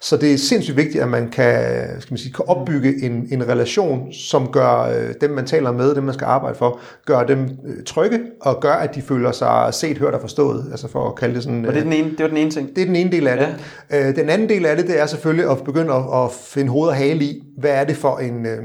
Så 0.00 0.16
det 0.16 0.34
er 0.34 0.38
sindssygt 0.38 0.76
vigtigt, 0.76 1.02
at 1.02 1.08
man 1.08 1.30
kan, 1.30 1.86
skal 2.00 2.12
man 2.12 2.18
sige, 2.18 2.32
kan 2.32 2.44
opbygge 2.48 3.04
en, 3.04 3.28
en 3.30 3.48
relation, 3.48 4.12
som 4.12 4.52
gør 4.52 4.82
øh, 4.82 5.14
dem, 5.20 5.30
man 5.30 5.46
taler 5.46 5.72
med, 5.72 5.94
dem, 5.94 6.04
man 6.04 6.14
skal 6.14 6.24
arbejde 6.24 6.58
for, 6.58 6.80
gør 7.06 7.22
dem 7.22 7.48
øh, 7.66 7.84
trygge, 7.86 8.20
og 8.40 8.60
gør, 8.60 8.72
at 8.72 8.94
de 8.94 9.02
føler 9.02 9.32
sig 9.32 9.74
set, 9.74 9.98
hørt 9.98 10.14
og 10.14 10.20
forstået, 10.20 10.66
altså 10.70 10.88
for 10.88 11.15
kalde 11.16 11.34
det 11.34 11.42
sådan... 11.42 11.64
Og 11.64 11.72
det, 11.72 11.78
er 11.78 11.84
den 11.84 11.92
ene, 11.92 12.10
det 12.10 12.20
var 12.20 12.28
den 12.28 12.36
ene 12.36 12.50
ting? 12.50 12.76
Det 12.76 12.82
er 12.82 12.86
den 12.86 12.96
ene 12.96 13.12
del 13.12 13.26
af 13.26 13.36
det. 13.36 13.48
Ja. 13.90 14.08
Øh, 14.08 14.16
den 14.16 14.28
anden 14.28 14.48
del 14.48 14.66
af 14.66 14.76
det, 14.76 14.86
det 14.86 15.00
er 15.00 15.06
selvfølgelig 15.06 15.50
at 15.50 15.64
begynde 15.64 15.94
at, 15.94 16.24
at 16.24 16.32
finde 16.32 16.70
hoved 16.70 16.88
og 16.88 16.96
hale 16.96 17.24
i, 17.24 17.42
hvad 17.58 17.70
er 17.70 17.84
det 17.84 17.96
for 17.96 18.18
en... 18.18 18.46
Øh, 18.46 18.62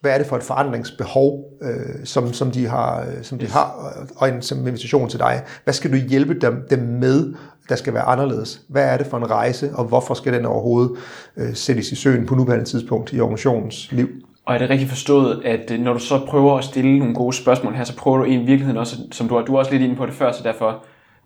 hvad 0.00 0.14
er 0.14 0.18
det 0.18 0.26
for 0.26 0.36
et 0.36 0.42
forandringsbehov, 0.42 1.44
øh, 1.62 2.04
som, 2.04 2.32
som 2.32 2.50
de 2.50 2.66
har, 2.66 3.00
øh, 3.00 3.22
som 3.22 3.38
de 3.38 3.44
yes. 3.44 3.52
har 3.52 3.92
og 4.16 4.28
en 4.28 4.42
som 4.42 4.58
invitation 4.66 5.08
til 5.08 5.18
dig. 5.18 5.42
Hvad 5.64 5.74
skal 5.74 5.92
du 5.92 5.96
hjælpe 5.96 6.34
dem, 6.34 6.66
dem 6.70 6.78
med, 6.78 7.34
der 7.68 7.76
skal 7.76 7.94
være 7.94 8.02
anderledes? 8.02 8.60
Hvad 8.68 8.84
er 8.84 8.96
det 8.96 9.06
for 9.06 9.16
en 9.16 9.30
rejse, 9.30 9.70
og 9.74 9.84
hvorfor 9.84 10.14
skal 10.14 10.32
den 10.32 10.46
overhovedet 10.46 10.90
øh, 11.36 11.54
sættes 11.54 11.92
i 11.92 11.94
søen 11.94 12.26
på 12.26 12.34
nuværende 12.34 12.64
tidspunkt 12.64 13.12
i 13.12 13.20
organisationens 13.20 13.92
liv? 13.92 14.08
Og 14.46 14.54
er 14.54 14.58
det 14.58 14.70
rigtigt 14.70 14.90
forstået, 14.90 15.42
at 15.44 15.80
når 15.80 15.92
du 15.92 15.98
så 15.98 16.20
prøver 16.26 16.58
at 16.58 16.64
stille 16.64 16.98
nogle 16.98 17.14
gode 17.14 17.36
spørgsmål 17.36 17.74
her, 17.74 17.84
så 17.84 17.96
prøver 17.96 18.18
du 18.18 18.24
i 18.24 18.36
virkeligheden 18.36 18.76
også, 18.76 18.96
som 19.12 19.28
du 19.28 19.36
har, 19.36 19.44
du 19.44 19.58
også 19.58 19.70
lidt 19.70 19.82
inde 19.82 19.96
på 19.96 20.06
det 20.06 20.14
før, 20.14 20.32
så 20.32 20.42
derfor 20.42 20.84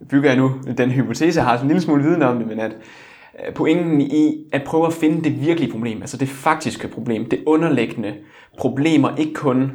bygger 0.09 0.29
jeg 0.29 0.37
nu 0.37 0.51
den 0.77 0.91
hypotese, 0.91 1.37
jeg 1.37 1.45
har 1.45 1.55
sådan 1.55 1.65
en 1.65 1.67
lille 1.67 1.81
smule 1.81 2.03
viden 2.03 2.21
om 2.21 2.37
det, 2.37 2.47
men 2.47 2.59
at 2.59 2.71
øh, 3.47 3.53
pointen 3.53 4.01
i 4.01 4.45
at 4.51 4.63
prøve 4.63 4.87
at 4.87 4.93
finde 4.93 5.23
det 5.23 5.41
virkelige 5.41 5.71
problem, 5.71 6.01
altså 6.01 6.17
det 6.17 6.29
faktiske 6.29 6.87
problem, 6.87 7.29
det 7.29 7.43
underliggende 7.45 8.13
problemer, 8.57 9.15
ikke 9.15 9.33
kun 9.33 9.71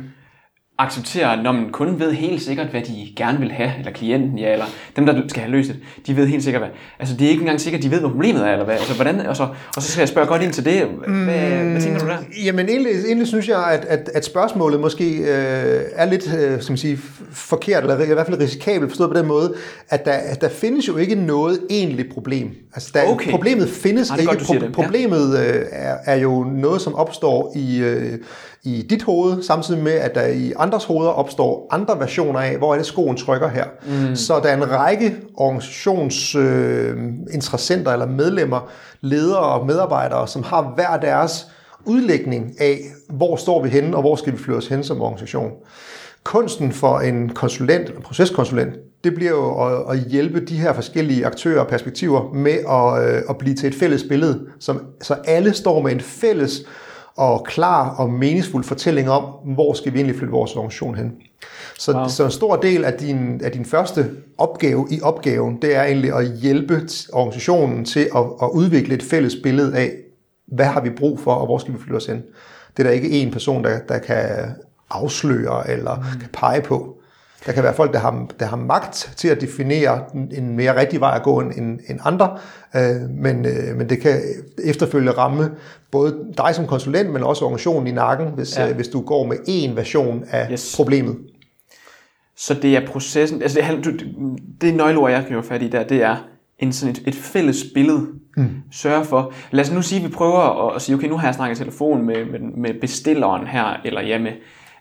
acceptere, 0.78 1.42
når 1.42 1.52
man 1.52 1.68
kun 1.72 1.98
ved 2.00 2.12
helt 2.12 2.42
sikkert, 2.42 2.66
hvad 2.66 2.80
de 2.80 3.12
gerne 3.16 3.38
vil 3.38 3.52
have, 3.52 3.70
eller 3.78 3.92
klienten, 3.92 4.38
ja, 4.38 4.52
eller 4.52 4.64
dem, 4.96 5.06
der 5.06 5.22
skal 5.28 5.42
have 5.42 5.52
løst 5.52 5.68
det, 5.68 5.76
de 6.06 6.16
ved 6.16 6.26
helt 6.26 6.44
sikkert, 6.44 6.62
hvad. 6.62 6.70
Altså, 6.98 7.16
det 7.16 7.24
er 7.24 7.28
ikke 7.28 7.40
engang 7.40 7.60
sikkert, 7.60 7.82
de 7.82 7.90
ved, 7.90 8.00
hvad 8.00 8.10
problemet 8.10 8.42
er, 8.46 8.52
eller 8.52 8.64
hvad. 8.64 8.74
Altså, 8.74 8.94
hvordan, 8.94 9.20
og, 9.20 9.36
så, 9.36 9.48
og 9.76 9.82
så 9.82 9.90
skal 9.90 10.00
jeg 10.00 10.08
spørge 10.08 10.26
godt 10.26 10.42
ind 10.42 10.52
til 10.52 10.64
det. 10.64 10.82
Hvad, 10.82 11.08
mm, 11.08 11.24
hvad 11.70 11.80
tænker 11.80 11.98
du 11.98 12.06
der? 12.06 12.16
Jamen, 12.44 12.68
egentlig, 12.68 12.92
egentlig 13.06 13.28
synes 13.28 13.48
jeg, 13.48 13.64
at, 13.72 13.84
at, 13.84 14.10
at 14.14 14.24
spørgsmålet 14.24 14.80
måske 14.80 15.16
øh, 15.16 15.82
er 15.94 16.04
lidt, 16.04 16.34
øh, 16.38 16.62
skal 16.62 16.72
man 16.72 16.78
sige, 16.78 16.98
forkert, 17.32 17.82
eller 17.82 18.00
i 18.00 18.14
hvert 18.14 18.26
fald 18.26 18.40
risikabelt 18.40 18.90
forstået 18.90 19.10
på 19.10 19.18
den 19.18 19.26
måde, 19.26 19.54
at 19.88 20.04
der, 20.04 20.12
at 20.12 20.40
der 20.40 20.48
findes 20.48 20.88
jo 20.88 20.96
ikke 20.96 21.14
noget 21.14 21.60
egentligt 21.70 22.14
problem. 22.14 22.50
Altså, 22.74 22.90
der, 22.94 23.04
okay. 23.04 23.30
Problemet 23.30 23.68
findes 23.68 24.10
ah, 24.10 24.18
ikke. 24.18 24.32
Godt, 24.32 24.42
Pro- 24.42 24.70
problemet 24.72 25.38
øh, 25.38 25.62
er, 25.72 25.96
er 26.04 26.16
jo 26.16 26.44
noget, 26.44 26.80
som 26.80 26.94
opstår 26.94 27.52
i, 27.56 27.78
øh, 27.78 28.18
i 28.66 28.86
dit 28.90 29.02
hoved, 29.02 29.42
samtidig 29.42 29.82
med, 29.82 29.92
at 29.92 30.14
der 30.14 30.26
i 30.26 30.52
andres 30.56 30.84
hoveder 30.84 31.10
opstår 31.10 31.66
andre 31.70 32.00
versioner 32.00 32.40
af, 32.40 32.56
hvor 32.56 32.72
er 32.72 32.76
det 32.76 32.86
skoen 32.86 33.16
trykker 33.16 33.48
her. 33.48 33.64
Mm. 33.86 34.16
Så 34.16 34.40
der 34.42 34.48
er 34.48 34.56
en 34.56 34.70
række 34.70 35.16
organisationsinteressenter 35.34 37.88
øh, 37.88 37.94
eller 37.94 38.06
medlemmer, 38.06 38.70
ledere 39.00 39.38
og 39.38 39.66
medarbejdere, 39.66 40.28
som 40.28 40.42
har 40.42 40.72
hver 40.74 40.96
deres 40.96 41.46
udlægning 41.84 42.60
af, 42.60 42.78
hvor 43.08 43.36
står 43.36 43.62
vi 43.62 43.68
henne, 43.68 43.96
og 43.96 44.02
hvor 44.02 44.16
skal 44.16 44.32
vi 44.32 44.38
flytte 44.38 44.58
os 44.58 44.68
hen 44.68 44.84
som 44.84 45.02
organisation. 45.02 45.50
Kunsten 46.24 46.72
for 46.72 46.98
en 46.98 47.28
konsulent, 47.28 47.88
en 47.88 48.02
proceskonsulent, 48.02 48.74
det 49.04 49.14
bliver 49.14 49.30
jo 49.30 49.64
at, 49.64 49.82
at 49.90 49.98
hjælpe 50.10 50.40
de 50.40 50.56
her 50.56 50.72
forskellige 50.72 51.26
aktører 51.26 51.60
og 51.60 51.66
perspektiver 51.66 52.32
med 52.34 52.52
at, 52.52 52.98
øh, 53.08 53.22
at 53.30 53.38
blive 53.38 53.54
til 53.54 53.68
et 53.68 53.74
fælles 53.74 54.02
billede, 54.02 54.40
som, 54.60 54.80
så 55.02 55.16
alle 55.24 55.52
står 55.52 55.82
med 55.82 55.92
en 55.92 56.00
fælles 56.00 56.62
og 57.16 57.44
klar 57.44 57.88
og 57.88 58.10
meningsfuld 58.10 58.64
fortælling 58.64 59.10
om, 59.10 59.22
hvor 59.44 59.72
skal 59.72 59.92
vi 59.92 59.98
egentlig 59.98 60.16
flytte 60.16 60.32
vores 60.32 60.56
organisation 60.56 60.94
hen. 60.94 61.12
Så, 61.78 61.92
wow. 61.92 62.08
så 62.08 62.24
en 62.24 62.30
stor 62.30 62.56
del 62.56 62.84
af 62.84 62.92
din, 62.92 63.40
af 63.44 63.52
din 63.52 63.64
første 63.64 64.10
opgave 64.38 64.86
i 64.90 65.00
opgaven, 65.00 65.62
det 65.62 65.76
er 65.76 65.82
egentlig 65.82 66.12
at 66.12 66.26
hjælpe 66.26 66.88
organisationen 67.12 67.84
til 67.84 68.00
at, 68.00 68.24
at 68.42 68.48
udvikle 68.52 68.94
et 68.94 69.02
fælles 69.02 69.36
billede 69.42 69.76
af, 69.76 69.92
hvad 70.46 70.66
har 70.66 70.80
vi 70.80 70.90
brug 70.90 71.20
for, 71.20 71.34
og 71.34 71.46
hvor 71.46 71.58
skal 71.58 71.74
vi 71.74 71.78
flytte 71.78 71.96
os 71.96 72.06
hen. 72.06 72.22
Det 72.76 72.82
er 72.82 72.88
der 72.88 72.90
ikke 72.90 73.22
én 73.22 73.32
person, 73.32 73.64
der, 73.64 73.78
der 73.78 73.98
kan 73.98 74.26
afsløre 74.90 75.70
eller 75.70 75.94
mm. 75.96 76.20
kan 76.20 76.28
pege 76.32 76.62
på. 76.62 76.95
Der 77.46 77.52
kan 77.52 77.62
være 77.62 77.74
folk, 77.74 77.92
der 77.92 77.98
har, 77.98 78.26
der 78.40 78.46
har 78.46 78.56
magt 78.56 79.12
til 79.16 79.28
at 79.28 79.40
definere 79.40 80.02
en 80.14 80.56
mere 80.56 80.80
rigtig 80.80 81.00
vej 81.00 81.16
at 81.16 81.22
gå 81.22 81.40
end, 81.40 81.80
end 81.88 82.00
andre, 82.04 82.38
øh, 82.76 83.10
men, 83.10 83.46
øh, 83.46 83.76
men 83.76 83.88
det 83.88 84.00
kan 84.00 84.20
efterfølgende 84.64 85.12
ramme 85.12 85.50
både 85.90 86.16
dig 86.36 86.54
som 86.54 86.66
konsulent, 86.66 87.10
men 87.10 87.22
også 87.22 87.44
organisationen 87.44 87.86
i 87.86 87.90
nakken, 87.90 88.28
hvis, 88.34 88.58
ja. 88.58 88.68
øh, 88.68 88.76
hvis 88.76 88.88
du 88.88 89.00
går 89.00 89.26
med 89.26 89.36
én 89.36 89.74
version 89.74 90.24
af 90.30 90.48
yes. 90.52 90.76
problemet. 90.76 91.16
Så 92.36 92.54
det 92.54 92.76
er 92.76 92.86
processen, 92.86 93.42
altså 93.42 93.60
det, 93.84 94.06
det 94.60 94.74
nøgleord, 94.74 95.10
jeg 95.10 95.24
kan 95.28 95.44
fat 95.44 95.62
i 95.62 95.68
der, 95.68 95.84
det 95.84 96.02
er 96.02 96.16
en 96.58 96.72
sådan 96.72 96.94
et, 96.94 97.02
et 97.06 97.14
fælles 97.14 97.64
billede. 97.74 98.06
Mm. 98.36 98.48
Sørge 98.72 99.04
for, 99.04 99.32
lad 99.50 99.64
os 99.64 99.72
nu 99.72 99.82
sige, 99.82 99.98
at 99.98 100.08
vi 100.08 100.12
prøver 100.14 100.68
at, 100.68 100.76
at 100.76 100.82
sige, 100.82 100.96
okay, 100.96 101.08
nu 101.08 101.16
har 101.16 101.26
jeg 101.26 101.34
snakket 101.34 101.56
i 101.56 101.58
telefon 101.58 102.06
med, 102.06 102.24
med, 102.24 102.40
med 102.40 102.80
bestilleren 102.80 103.46
her, 103.46 103.80
eller 103.84 104.00
ja, 104.00 104.18
med 104.18 104.32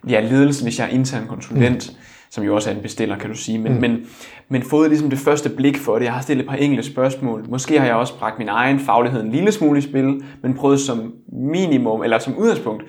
ja, 0.10 0.20
ledelsen, 0.20 0.66
hvis 0.66 0.80
jeg 0.80 0.86
er 0.86 0.90
intern 0.90 1.28
konsulent. 1.28 1.90
Mm 1.90 1.98
som 2.30 2.44
jo 2.44 2.56
også 2.56 2.70
er 2.70 2.76
en 2.76 2.82
bestiller, 2.82 3.18
kan 3.18 3.30
du 3.30 3.36
sige, 3.36 3.58
men, 3.60 3.74
mm. 3.74 3.82
men, 3.82 4.06
men 4.50 4.64
fået 4.64 4.90
ligesom 4.90 5.10
det 5.10 5.20
første 5.20 5.50
blik 5.50 5.78
for 5.78 5.98
det. 5.98 6.06
Jeg 6.06 6.14
har 6.14 6.22
stillet 6.22 6.44
et 6.44 6.50
par 6.50 6.56
enkelte 6.56 6.90
spørgsmål. 6.90 7.46
Måske 7.50 7.80
har 7.80 7.86
jeg 7.86 7.96
også 7.96 8.20
bragt 8.20 8.40
min 8.40 8.50
egen 8.50 8.80
faglighed 8.80 9.22
en 9.22 9.32
lille 9.32 9.52
smule 9.52 9.80
i 9.80 9.82
spil, 9.82 10.24
men 10.42 10.54
prøvet 10.54 10.80
som 10.80 11.14
minimum, 11.28 12.04
eller 12.04 12.20
som 12.20 12.38
udgangspunkt, 12.38 12.84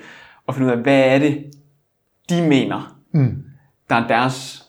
at 0.48 0.54
finde 0.54 0.66
ud 0.66 0.72
af, 0.72 0.78
hvad 0.78 1.00
er 1.00 1.18
det, 1.18 1.44
de 2.30 2.48
mener, 2.48 2.98
mm. 3.12 3.42
der 3.90 3.96
er 3.96 4.08
deres 4.08 4.66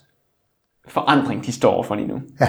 forandring, 0.88 1.46
de 1.46 1.52
står 1.52 1.84
for 1.84 1.96
lige 1.96 2.08
nu. 2.08 2.22
Ja. 2.42 2.48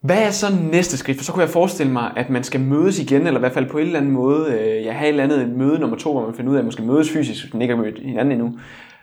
Hvad 0.00 0.22
er 0.22 0.30
så 0.30 0.46
næste 0.70 0.96
skridt? 0.96 1.18
For 1.18 1.24
så 1.24 1.32
kunne 1.32 1.42
jeg 1.42 1.50
forestille 1.50 1.92
mig, 1.92 2.12
at 2.16 2.30
man 2.30 2.44
skal 2.44 2.60
mødes 2.60 2.98
igen, 2.98 3.26
eller 3.26 3.38
i 3.38 3.40
hvert 3.40 3.52
fald 3.52 3.70
på 3.70 3.78
en 3.78 3.86
eller 3.86 3.98
anden 3.98 4.12
måde, 4.12 4.52
øh, 4.52 4.84
jeg 4.84 4.94
har 4.94 5.04
et 5.04 5.08
eller 5.08 5.24
andet 5.24 5.48
møde 5.48 5.78
nummer 5.78 5.96
to, 5.96 6.12
hvor 6.12 6.26
man 6.26 6.34
finder 6.34 6.50
ud 6.50 6.56
af, 6.56 6.60
at 6.60 6.64
man 6.64 6.72
skal 6.72 6.84
mødes 6.84 7.10
fysisk, 7.10 7.44
hvis 7.44 7.52
man 7.52 7.62
ikke 7.62 7.74
har 7.74 7.82
mødt 7.82 7.98
hinanden 7.98 8.32
endnu. 8.32 8.58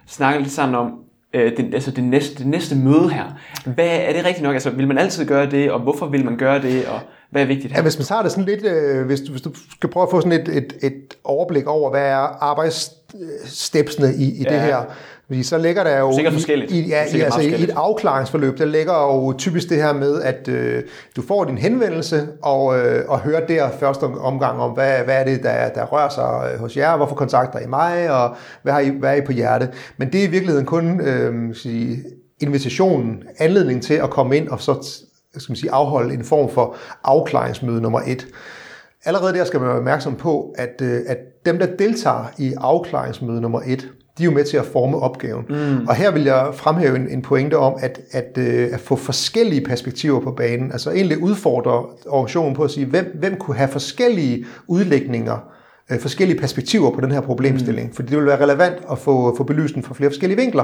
Snakke 0.06 0.40
lidt 0.40 0.52
sammen 0.52 0.76
om, 0.76 1.00
øh, 1.34 1.58
det, 1.58 1.74
altså 1.74 1.92
det 1.92 2.04
næste, 2.04 2.38
det 2.38 2.48
næste 2.48 2.76
møde 2.76 3.10
her. 3.10 3.24
Hvad 3.66 3.90
er 3.90 4.14
det 4.14 4.26
rigtigt 4.26 4.44
nok? 4.44 4.54
Altså, 4.54 4.70
vil 4.70 4.88
man 4.88 4.98
altid 4.98 5.26
gøre 5.26 5.52
det, 5.52 5.72
og 5.72 5.80
hvorfor 5.80 6.06
vil 6.06 6.26
man 6.26 6.38
gøre 6.38 6.62
det, 6.62 6.86
og 6.86 7.00
hvad 7.30 7.42
er 7.42 7.46
vigtigt 7.46 7.74
her? 7.74 7.80
Ja, 7.80 7.84
hvis 7.84 7.98
man 7.98 8.06
tager 8.06 8.22
det 8.22 8.32
sådan 8.32 8.46
lidt, 8.46 8.66
øh, 8.66 9.06
hvis, 9.06 9.22
du, 9.22 9.32
hvis 9.32 9.42
du 9.42 9.52
skal 9.76 9.90
prøve 9.90 10.04
at 10.04 10.10
få 10.12 10.22
sådan 10.22 10.42
et, 10.42 10.58
et, 10.58 10.74
et 10.82 11.18
overblik 11.24 11.68
over, 11.68 11.90
hvad 11.90 12.06
er 12.06 12.44
arbejdsstepsene 12.44 14.14
i, 14.16 14.24
i 14.24 14.44
ja. 14.44 14.54
det 14.54 14.62
her, 14.62 14.78
fordi 15.32 15.44
så 15.44 15.58
ligger 15.58 15.84
der 15.84 16.00
jo 16.00 16.16
Sikkert 16.16 16.34
forskelligt. 16.34 16.72
I, 16.72 16.88
ja, 16.88 17.04
i, 17.16 17.20
altså 17.20 17.42
i 17.42 17.64
et 17.64 17.70
afklaringsforløb, 17.76 18.58
der 18.58 18.66
ligger 18.66 18.94
jo 18.94 19.34
typisk 19.38 19.70
det 19.70 19.78
her 19.78 19.94
med, 19.94 20.22
at 20.22 20.48
øh, 20.48 20.84
du 21.16 21.22
får 21.22 21.44
din 21.44 21.58
henvendelse 21.58 22.28
og, 22.42 22.80
øh, 22.80 23.06
og 23.08 23.20
hører 23.20 23.48
der 23.48 23.70
første 23.80 24.04
omgang 24.04 24.60
om, 24.60 24.72
hvad, 24.72 25.04
hvad 25.04 25.16
er 25.20 25.24
det, 25.24 25.44
der, 25.44 25.70
der 25.70 25.86
rører 25.86 26.10
sig 26.10 26.52
øh, 26.54 26.60
hos 26.60 26.78
jer, 26.78 26.98
hvorfor 26.98 27.16
kontakter 27.16 27.60
I 27.60 27.68
mig, 27.68 28.12
og 28.12 28.36
hvad, 28.64 28.74
har 28.74 28.80
I, 28.80 28.90
hvad 28.90 29.12
er 29.12 29.16
I 29.16 29.22
på 29.22 29.32
hjerte. 29.32 29.70
Men 29.98 30.12
det 30.12 30.20
er 30.20 30.28
i 30.28 30.32
virkeligheden 30.32 30.66
kun 30.66 31.02
øh, 31.02 31.56
sige, 31.56 32.04
invitationen, 32.42 33.24
anledning 33.38 33.84
til 33.84 33.94
at 33.94 34.10
komme 34.10 34.38
ind 34.38 34.48
og 34.48 34.62
så 34.62 35.04
skal 35.38 35.52
man 35.52 35.56
sige, 35.56 35.72
afholde 35.72 36.14
en 36.14 36.24
form 36.24 36.50
for 36.50 36.76
afklaringsmøde 37.04 37.82
nummer 37.82 38.02
et. 38.08 38.28
Allerede 39.06 39.34
der 39.34 39.46
skal 39.46 39.60
man 39.60 39.70
være 39.70 39.78
opmærksom 39.78 40.16
på, 40.16 40.54
at, 40.58 40.82
øh, 40.82 41.00
at 41.08 41.18
dem, 41.46 41.60
der 41.60 41.76
deltager 41.76 42.26
i 42.38 42.54
afklaringsmøde 42.58 43.42
nummer 43.42 43.62
et, 43.66 43.92
de 44.18 44.24
er 44.24 44.26
jo 44.26 44.32
med 44.32 44.44
til 44.44 44.58
at 44.58 44.66
forme 44.66 44.98
opgaven. 44.98 45.46
Mm. 45.50 45.88
Og 45.88 45.96
her 45.96 46.12
vil 46.12 46.24
jeg 46.24 46.50
fremhæve 46.54 46.96
en, 46.96 47.10
en 47.10 47.22
pointe 47.22 47.58
om, 47.58 47.74
at, 47.80 48.00
at, 48.12 48.38
øh, 48.38 48.70
at 48.74 48.80
få 48.80 48.96
forskellige 48.96 49.66
perspektiver 49.66 50.20
på 50.20 50.32
banen, 50.32 50.72
altså 50.72 50.92
egentlig 50.92 51.18
udfordre 51.18 51.86
organisationen 52.08 52.56
på 52.56 52.64
at 52.64 52.72
sige, 52.72 52.86
hvem, 52.86 53.16
hvem 53.20 53.36
kunne 53.36 53.58
have 53.58 53.70
forskellige 53.70 54.46
udlægninger, 54.68 55.38
øh, 55.92 56.00
forskellige 56.00 56.40
perspektiver 56.40 56.92
på 56.92 57.02
den 57.02 57.12
her 57.12 57.22
problemstilling, 57.22 57.88
mm. 57.88 57.94
fordi 57.94 58.10
det 58.10 58.18
vil 58.18 58.26
være 58.26 58.44
relevant 58.44 58.76
at 58.92 59.00
få, 59.00 59.36
få 59.38 59.44
belyst 59.44 59.76
den 59.76 59.84
fra 59.84 59.94
flere 59.94 60.10
forskellige 60.10 60.38
vinkler. 60.38 60.64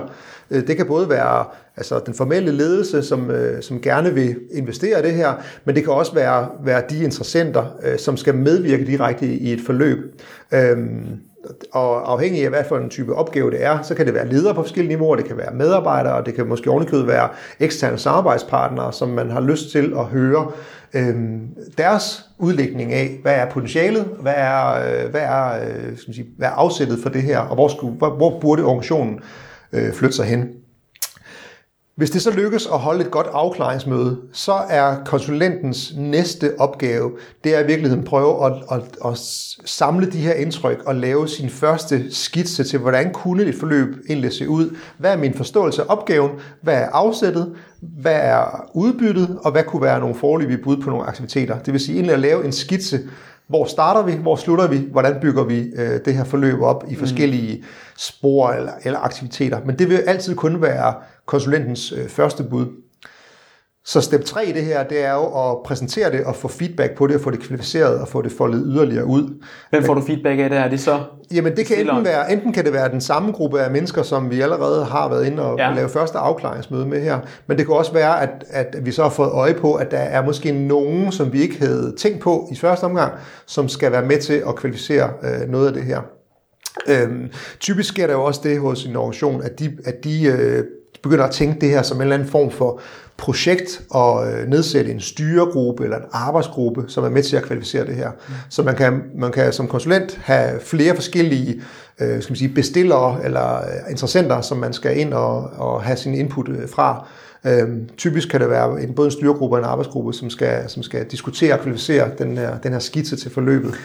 Øh, 0.52 0.68
det 0.68 0.78
kan 0.78 0.86
både 0.86 1.10
være 1.10 1.46
altså, 1.78 2.00
den 2.06 2.14
formelle 2.14 2.52
ledelse, 2.52 3.04
som, 3.04 3.32
øh, 3.32 3.62
som 3.64 3.82
gerne 3.82 4.14
vil 4.14 4.36
investere 4.52 5.00
i 5.00 5.02
det 5.02 5.14
her, 5.14 5.34
men 5.66 5.76
det 5.76 5.84
kan 5.84 5.94
også 5.94 6.14
være, 6.14 6.48
være 6.64 6.84
de 6.90 7.04
interessenter, 7.04 7.66
øh, 7.84 8.00
som 8.00 8.18
skal 8.18 8.36
medvirke 8.36 8.86
direkte 8.86 9.26
i 9.26 9.54
et 9.54 9.62
forløb. 9.66 10.22
Øh, 10.54 10.78
og 11.72 12.12
afhængig 12.12 12.44
af, 12.44 12.50
hvad 12.50 12.64
for 12.70 12.78
en 12.78 12.90
type 12.90 13.16
opgave 13.16 13.52
det 13.52 13.64
er, 13.64 13.82
så 13.82 13.96
kan 13.96 14.06
det 14.06 14.14
være 14.14 14.28
ledere 14.28 14.56
på 14.56 14.62
forskellige 14.62 14.96
niveauer, 14.96 15.16
det 15.16 15.26
kan 15.26 15.38
være 15.38 15.54
medarbejdere, 15.54 16.14
og 16.14 16.26
det 16.26 16.34
kan 16.34 16.48
måske 16.48 16.70
ovenikøbet 16.70 17.08
være 17.08 17.30
eksterne 17.60 17.98
samarbejdspartnere, 17.98 18.94
som 18.94 19.10
man 19.10 19.32
har 19.32 19.42
lyst 19.42 19.72
til 19.72 19.94
at 19.98 20.06
høre 20.06 20.52
øh, 20.94 21.16
deres 21.78 22.26
udlægning 22.38 22.94
af, 22.94 23.20
hvad 23.22 23.34
er 23.36 23.50
potentialet, 23.50 24.06
hvad 24.20 24.34
er, 24.36 24.74
øh, 24.74 25.12
hvad 25.12 25.22
er, 25.22 25.54
øh, 25.54 25.98
skal 25.98 26.10
man 26.10 26.14
sige, 26.14 26.28
hvad 26.38 26.48
er 26.48 26.52
afsættet 26.52 27.00
for 27.00 27.10
det 27.10 27.22
her, 27.22 27.40
og 27.40 27.56
hvor, 27.56 27.68
skulle, 27.68 27.94
hvor, 27.94 28.10
hvor 28.10 28.40
burde 28.40 28.64
organisationen 28.64 29.20
øh, 29.74 29.94
flytte 29.94 30.16
sig 30.16 30.26
hen. 30.26 30.50
Hvis 31.98 32.10
det 32.10 32.22
så 32.22 32.32
lykkes 32.32 32.66
at 32.66 32.80
holde 32.80 33.06
et 33.06 33.12
godt 33.12 33.28
afklaringsmøde, 33.32 34.18
så 34.34 34.54
er 34.70 34.96
konsulentens 35.06 35.94
næste 35.98 36.52
opgave, 36.60 37.12
det 37.44 37.56
er 37.56 37.60
i 37.60 37.66
virkeligheden 37.68 38.04
prøve 38.04 38.46
at, 38.46 38.54
at, 38.72 38.82
at 39.06 39.18
samle 39.66 40.12
de 40.12 40.18
her 40.18 40.34
indtryk 40.34 40.84
og 40.86 40.96
lave 40.96 41.28
sin 41.28 41.50
første 41.50 42.16
skitse 42.16 42.64
til, 42.64 42.80
hvordan 42.80 43.14
kunne 43.14 43.44
et 43.44 43.56
forløb 43.56 43.88
egentlig 44.10 44.34
se 44.34 44.50
ud. 44.50 44.76
Hvad 44.98 45.14
er 45.14 45.18
min 45.18 45.34
forståelse 45.34 45.82
af 45.82 45.86
opgaven? 45.90 46.32
Hvad 46.62 46.76
er 46.76 46.90
afsættet? 46.90 47.56
Hvad 47.82 48.20
er 48.22 48.70
udbyttet? 48.74 49.40
Og 49.44 49.52
hvad 49.52 49.64
kunne 49.64 49.82
være 49.82 50.00
nogle 50.00 50.16
forløbige 50.16 50.58
bud 50.64 50.78
på 50.78 50.90
nogle 50.90 51.06
aktiviteter? 51.06 51.60
Det 51.60 51.74
vil 51.74 51.82
sige 51.82 51.96
egentlig 51.96 52.14
at 52.14 52.20
lave 52.20 52.46
en 52.46 52.52
skitse, 52.52 53.00
hvor 53.48 53.66
starter 53.66 54.04
vi? 54.04 54.12
Hvor 54.12 54.36
slutter 54.36 54.68
vi? 54.68 54.88
Hvordan 54.92 55.16
bygger 55.22 55.44
vi 55.44 55.60
øh, 55.60 56.00
det 56.06 56.14
her 56.14 56.24
forløb 56.24 56.62
op 56.62 56.84
i 56.88 56.94
mm. 56.94 57.00
forskellige 57.00 57.64
spor 57.98 58.50
eller, 58.50 58.72
eller 58.84 59.00
aktiviteter? 59.00 59.60
Men 59.66 59.80
det 59.80 59.90
vil 59.90 59.96
altid 59.96 60.36
kun 60.36 60.62
være 60.62 60.94
konsulentens 61.28 61.92
øh, 61.92 62.10
første 62.10 62.44
bud. 62.44 62.66
Så 63.86 64.02
step 64.02 64.24
3 64.24 64.46
i 64.46 64.52
det 64.52 64.66
her, 64.66 64.84
det 64.84 65.06
er 65.06 65.14
jo 65.14 65.50
at 65.50 65.64
præsentere 65.66 66.12
det 66.12 66.24
og 66.24 66.36
få 66.36 66.48
feedback 66.48 66.98
på 66.98 67.08
det, 67.08 67.16
og 67.16 67.22
få 67.22 67.32
det 67.32 67.40
kvalificeret 67.40 68.00
og 68.00 68.08
få 68.08 68.22
det 68.22 68.32
foldet 68.32 68.64
yderligere 68.66 69.06
ud. 69.06 69.44
Hvem 69.70 69.84
får 69.84 69.94
du 69.94 70.02
feedback 70.02 70.40
af 70.40 70.50
det? 70.50 70.58
Er 70.58 70.70
det 70.70 70.80
så 70.80 71.00
Jamen 71.32 71.56
det 71.56 71.66
kan 71.66 71.78
enten 71.80 72.06
være, 72.06 72.32
enten 72.32 72.54
kan 72.54 72.66
det 72.66 72.74
være 72.74 72.92
den 72.92 73.02
samme 73.02 73.32
gruppe 73.32 73.62
af 73.62 73.72
mennesker, 73.72 74.04
som 74.04 74.32
vi 74.32 74.42
allerede 74.42 74.86
har 74.86 75.10
været 75.10 75.26
inde 75.26 75.44
og 75.44 75.58
ja. 75.58 75.74
lave 75.74 75.90
første 75.90 76.18
afklaringsmøde 76.18 76.86
med 76.86 77.02
her, 77.02 77.20
men 77.48 77.58
det 77.58 77.66
kan 77.66 77.76
også 77.76 77.94
være, 77.94 78.22
at, 78.22 78.46
at 78.50 78.76
vi 78.82 78.92
så 78.92 79.04
har 79.04 79.10
fået 79.10 79.30
øje 79.30 79.54
på, 79.54 79.74
at 79.74 79.92
der 79.92 79.98
er 79.98 80.26
måske 80.26 80.52
nogen, 80.52 81.12
som 81.12 81.34
vi 81.34 81.42
ikke 81.42 81.60
havde 81.60 81.96
tænkt 81.98 82.20
på 82.20 82.48
i 82.52 82.56
første 82.56 82.84
omgang, 82.84 83.14
som 83.46 83.70
skal 83.70 83.92
være 83.92 84.06
med 84.06 84.22
til 84.22 84.44
at 84.48 84.56
kvalificere 84.56 85.10
øh, 85.24 85.50
noget 85.50 85.68
af 85.68 85.74
det 85.74 85.84
her. 85.84 86.02
Øhm, 86.88 87.30
typisk 87.60 87.90
sker 87.90 88.08
der 88.08 88.14
jo 88.14 88.24
også 88.24 88.42
det 88.44 88.60
hos 88.60 88.86
en 88.86 88.96
organisation, 88.96 89.42
at 89.44 89.60
de, 89.60 89.78
at 89.86 90.04
de 90.04 90.24
øh, 90.26 90.64
begynder 91.08 91.26
at 91.26 91.32
tænke 91.32 91.62
det 91.62 91.70
her 91.70 91.82
som 91.82 91.98
en 91.98 92.02
eller 92.02 92.16
anden 92.16 92.30
form 92.30 92.52
for 92.52 92.82
projekt 93.18 93.82
og 93.90 94.32
øh, 94.32 94.48
nedsætte 94.48 94.92
en 94.92 95.00
styregruppe 95.00 95.84
eller 95.84 95.98
en 95.98 96.04
arbejdsgruppe, 96.12 96.84
som 96.88 97.04
er 97.04 97.10
med 97.10 97.24
til 97.24 97.36
at 97.38 97.44
kvalificere 97.44 97.86
det 97.86 97.96
her. 97.96 98.10
Mm. 98.10 98.34
Så 98.50 98.64
man 98.64 98.76
kan, 98.76 99.02
man 99.16 99.32
kan 99.32 99.54
som 99.54 99.68
konsulent 99.68 100.20
have 100.24 100.60
flere 100.60 100.96
forskellige 100.96 101.62
øh, 102.02 102.22
skal 102.22 102.32
man 102.32 102.38
sige, 102.38 102.50
bestillere 102.50 103.26
eller 103.26 103.58
øh, 103.58 103.92
interessenter, 103.92 104.42
som 104.42 104.58
man 104.58 104.74
skal 104.74 105.00
ind 105.00 105.14
og, 105.14 105.50
og 105.58 105.84
have 105.84 105.98
sin 105.98 106.14
input 106.14 106.50
fra. 106.68 107.08
Øhm, 107.46 107.90
typisk 107.98 108.30
kan 108.30 108.42
det 108.42 108.50
være 108.50 108.82
en, 108.82 108.94
både 108.94 109.06
en 109.06 109.12
styregruppe 109.12 109.56
og 109.56 109.60
en 109.60 109.66
arbejdsgruppe, 109.66 110.14
som 110.14 110.30
skal, 110.30 110.70
som 110.70 110.84
skal 110.84 111.06
diskutere 111.06 111.54
og 111.54 111.60
kvalificere 111.60 112.10
den 112.18 112.38
her, 112.38 112.58
den 112.58 112.72
her 112.72 112.80
skitse 112.80 113.16
til 113.16 113.32
forløbet. 113.32 113.76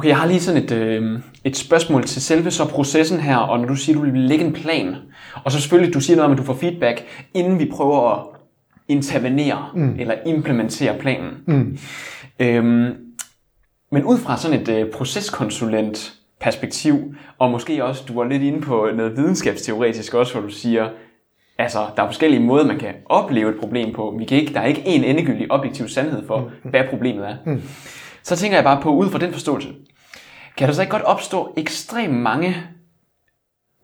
Okay, 0.00 0.08
jeg 0.08 0.18
har 0.18 0.26
lige 0.26 0.40
sådan 0.40 0.62
et, 0.62 0.72
øh, 0.72 1.20
et 1.44 1.56
spørgsmål 1.56 2.04
til 2.04 2.22
selve 2.22 2.50
så 2.50 2.68
processen 2.68 3.20
her, 3.20 3.36
og 3.36 3.60
når 3.60 3.66
du 3.66 3.76
siger, 3.76 3.98
du 3.98 4.04
vil 4.04 4.20
lægge 4.20 4.44
en 4.44 4.52
plan, 4.52 4.96
og 5.44 5.52
så 5.52 5.60
selvfølgelig, 5.60 5.94
du 5.94 6.00
siger 6.00 6.16
noget 6.16 6.26
om, 6.26 6.32
at 6.32 6.38
du 6.38 6.42
får 6.42 6.54
feedback, 6.54 7.04
inden 7.34 7.58
vi 7.58 7.70
prøver 7.72 8.10
at 8.10 8.26
intervenere 8.88 9.68
mm. 9.74 9.96
eller 9.98 10.14
implementere 10.26 10.98
planen. 10.98 11.30
Mm. 11.46 11.78
Øhm, 12.40 12.94
men 13.92 14.04
ud 14.04 14.18
fra 14.18 14.36
sådan 14.36 14.60
et 14.60 14.68
øh, 14.68 14.90
proceskonsulent 14.90 16.14
perspektiv, 16.40 17.14
og 17.38 17.50
måske 17.50 17.84
også, 17.84 18.04
du 18.08 18.14
var 18.14 18.24
lidt 18.24 18.42
inde 18.42 18.60
på 18.60 18.88
noget 18.94 19.16
videnskabsteoretisk 19.16 20.14
også, 20.14 20.32
hvor 20.32 20.42
du 20.42 20.52
siger, 20.52 20.88
altså, 21.58 21.78
der 21.96 22.02
er 22.02 22.06
forskellige 22.06 22.42
måder, 22.42 22.66
man 22.66 22.78
kan 22.78 22.94
opleve 23.06 23.50
et 23.50 23.60
problem 23.60 23.94
på. 23.94 24.14
Vi 24.18 24.24
kan 24.24 24.38
ikke, 24.38 24.54
der 24.54 24.60
er 24.60 24.66
ikke 24.66 24.82
en 24.86 25.04
endegyldig 25.04 25.50
objektiv 25.50 25.88
sandhed 25.88 26.26
for, 26.26 26.38
mm. 26.38 26.70
hvad 26.70 26.82
problemet 26.90 27.28
er. 27.28 27.36
Mm. 27.46 27.62
Så 28.22 28.36
tænker 28.36 28.56
jeg 28.56 28.64
bare 28.64 28.82
på, 28.82 28.94
ud 28.94 29.10
fra 29.10 29.18
den 29.18 29.32
forståelse, 29.32 29.68
kan 30.56 30.68
der 30.68 30.74
så 30.74 30.82
ikke 30.82 30.90
godt 30.90 31.02
opstå 31.02 31.54
ekstremt 31.56 32.14
mange 32.14 32.56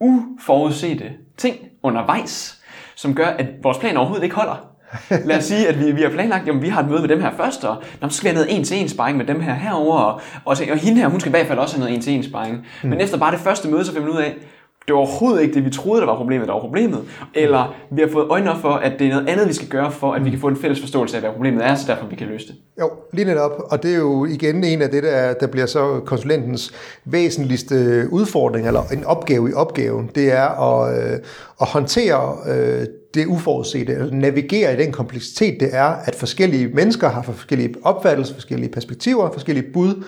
uforudsete 0.00 1.12
ting 1.37 1.56
undervejs, 1.82 2.62
som 2.94 3.14
gør, 3.14 3.26
at 3.26 3.46
vores 3.62 3.78
plan 3.78 3.96
overhovedet 3.96 4.25
ikke 4.25 4.37
holder. 4.37 4.76
Lad 5.25 5.37
os 5.37 5.44
sige, 5.44 5.68
at 5.68 5.80
vi, 5.80 5.92
vi 5.92 6.02
har 6.02 6.11
planlagt, 6.11 6.49
at 6.49 6.62
vi 6.62 6.68
har 6.68 6.82
et 6.82 6.88
møde 6.88 7.00
med 7.00 7.08
dem 7.08 7.20
her 7.20 7.30
først, 7.37 7.64
og 7.64 7.82
når 8.00 8.08
så 8.08 8.16
skal 8.16 8.30
vi 8.30 8.35
have 8.37 8.44
noget 8.44 8.58
en-til-en 8.58 8.88
sparring 8.88 9.18
med 9.18 9.26
dem 9.26 9.40
her 9.40 9.54
herover 9.54 9.99
og, 9.99 10.20
og, 10.44 10.56
og 10.70 10.78
hende 10.78 11.00
her, 11.00 11.08
hun 11.08 11.20
skal 11.20 11.30
i 11.30 11.35
hvert 11.35 11.46
fald 11.46 11.58
også 11.58 11.76
have 11.76 11.80
noget 11.80 11.94
en-til-en 11.94 12.23
sparring. 12.23 12.66
Mm. 12.82 12.88
Men 12.88 13.00
efter 13.00 13.18
bare 13.18 13.32
det 13.32 13.40
første 13.40 13.68
møde, 13.68 13.85
så 13.85 13.92
finder 13.92 14.06
vi 14.06 14.12
ud 14.12 14.18
af, 14.18 14.35
det 14.87 14.95
var 14.95 14.99
overhovedet 14.99 15.43
ikke 15.43 15.55
det, 15.55 15.64
vi 15.64 15.71
troede, 15.71 16.00
der 16.00 16.07
var 16.07 16.16
problemet, 16.16 16.47
der 16.49 16.55
var 16.55 16.61
problemet. 16.61 17.05
Eller 17.35 17.75
vi 17.90 18.00
har 18.02 18.09
fået 18.09 18.26
øjne 18.31 18.50
op 18.50 18.61
for, 18.61 18.73
at 18.73 18.93
det 18.99 19.07
er 19.07 19.11
noget 19.11 19.28
andet, 19.28 19.49
vi 19.49 19.52
skal 19.52 19.69
gøre, 19.69 19.93
for 19.93 20.12
at 20.12 20.25
vi 20.25 20.31
kan 20.31 20.38
få 20.38 20.49
en 20.49 20.57
fælles 20.57 20.81
forståelse 20.81 21.16
af, 21.16 21.23
hvad 21.23 21.33
problemet 21.33 21.64
er, 21.64 21.75
så 21.75 21.85
derfor 21.87 22.07
vi 22.07 22.16
kan 22.16 22.26
løse 22.26 22.47
det. 22.47 22.55
Jo, 22.81 22.90
lige 23.12 23.25
netop. 23.25 23.50
Og 23.71 23.83
det 23.83 23.93
er 23.95 23.99
jo 23.99 24.25
igen 24.25 24.64
en 24.64 24.83
af 24.83 24.90
det, 24.90 25.02
der, 25.02 25.33
der 25.35 25.47
bliver 25.47 25.66
så 25.66 26.00
konsulentens 26.07 26.73
væsentligste 27.05 28.07
udfordring, 28.11 28.66
eller 28.66 28.83
en 28.93 29.05
opgave 29.05 29.50
i 29.50 29.52
opgaven. 29.52 30.11
Det 30.14 30.33
er 30.33 30.47
at, 30.73 30.99
øh, 30.99 31.19
at 31.61 31.66
håndtere 31.66 32.37
øh, 32.49 32.87
det 33.14 33.26
uforudsete, 33.26 33.93
eller 33.93 34.14
navigere 34.14 34.75
i 34.75 34.76
den 34.76 34.93
kompleksitet, 34.93 35.61
det 35.61 35.69
er, 35.73 35.95
at 36.05 36.14
forskellige 36.14 36.69
mennesker 36.69 37.09
har 37.09 37.23
forskellige 37.23 37.75
opfattelser, 37.83 38.35
forskellige 38.35 38.71
perspektiver, 38.71 39.31
forskellige 39.33 39.73
bud, 39.73 40.05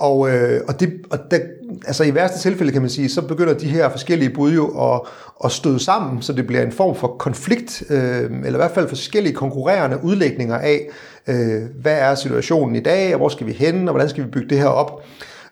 og, 0.00 0.30
øh, 0.30 0.60
og, 0.68 0.80
det, 0.80 0.92
og 1.10 1.18
der, 1.30 1.38
altså 1.86 2.04
i 2.04 2.14
værste 2.14 2.38
tilfælde 2.38 2.72
kan 2.72 2.82
man 2.82 2.90
sige, 2.90 3.08
så 3.08 3.22
begynder 3.22 3.54
de 3.54 3.66
her 3.66 3.88
forskellige 3.88 4.30
bud 4.30 4.52
jo 4.52 4.92
at, 4.92 5.00
at 5.44 5.52
støde 5.52 5.80
sammen, 5.80 6.22
så 6.22 6.32
det 6.32 6.46
bliver 6.46 6.62
en 6.62 6.72
form 6.72 6.96
for 6.96 7.08
konflikt, 7.08 7.82
øh, 7.90 8.24
eller 8.24 8.54
i 8.54 8.62
hvert 8.62 8.70
fald 8.70 8.88
forskellige 8.88 9.34
konkurrerende 9.34 9.98
udlægninger 10.02 10.58
af, 10.58 10.88
øh, 11.26 11.62
hvad 11.82 11.98
er 11.98 12.14
situationen 12.14 12.76
i 12.76 12.80
dag, 12.80 13.14
og 13.14 13.18
hvor 13.18 13.28
skal 13.28 13.46
vi 13.46 13.52
hen, 13.52 13.88
og 13.88 13.92
hvordan 13.94 14.08
skal 14.08 14.24
vi 14.24 14.30
bygge 14.30 14.48
det 14.48 14.58
her 14.58 14.66
op. 14.66 15.02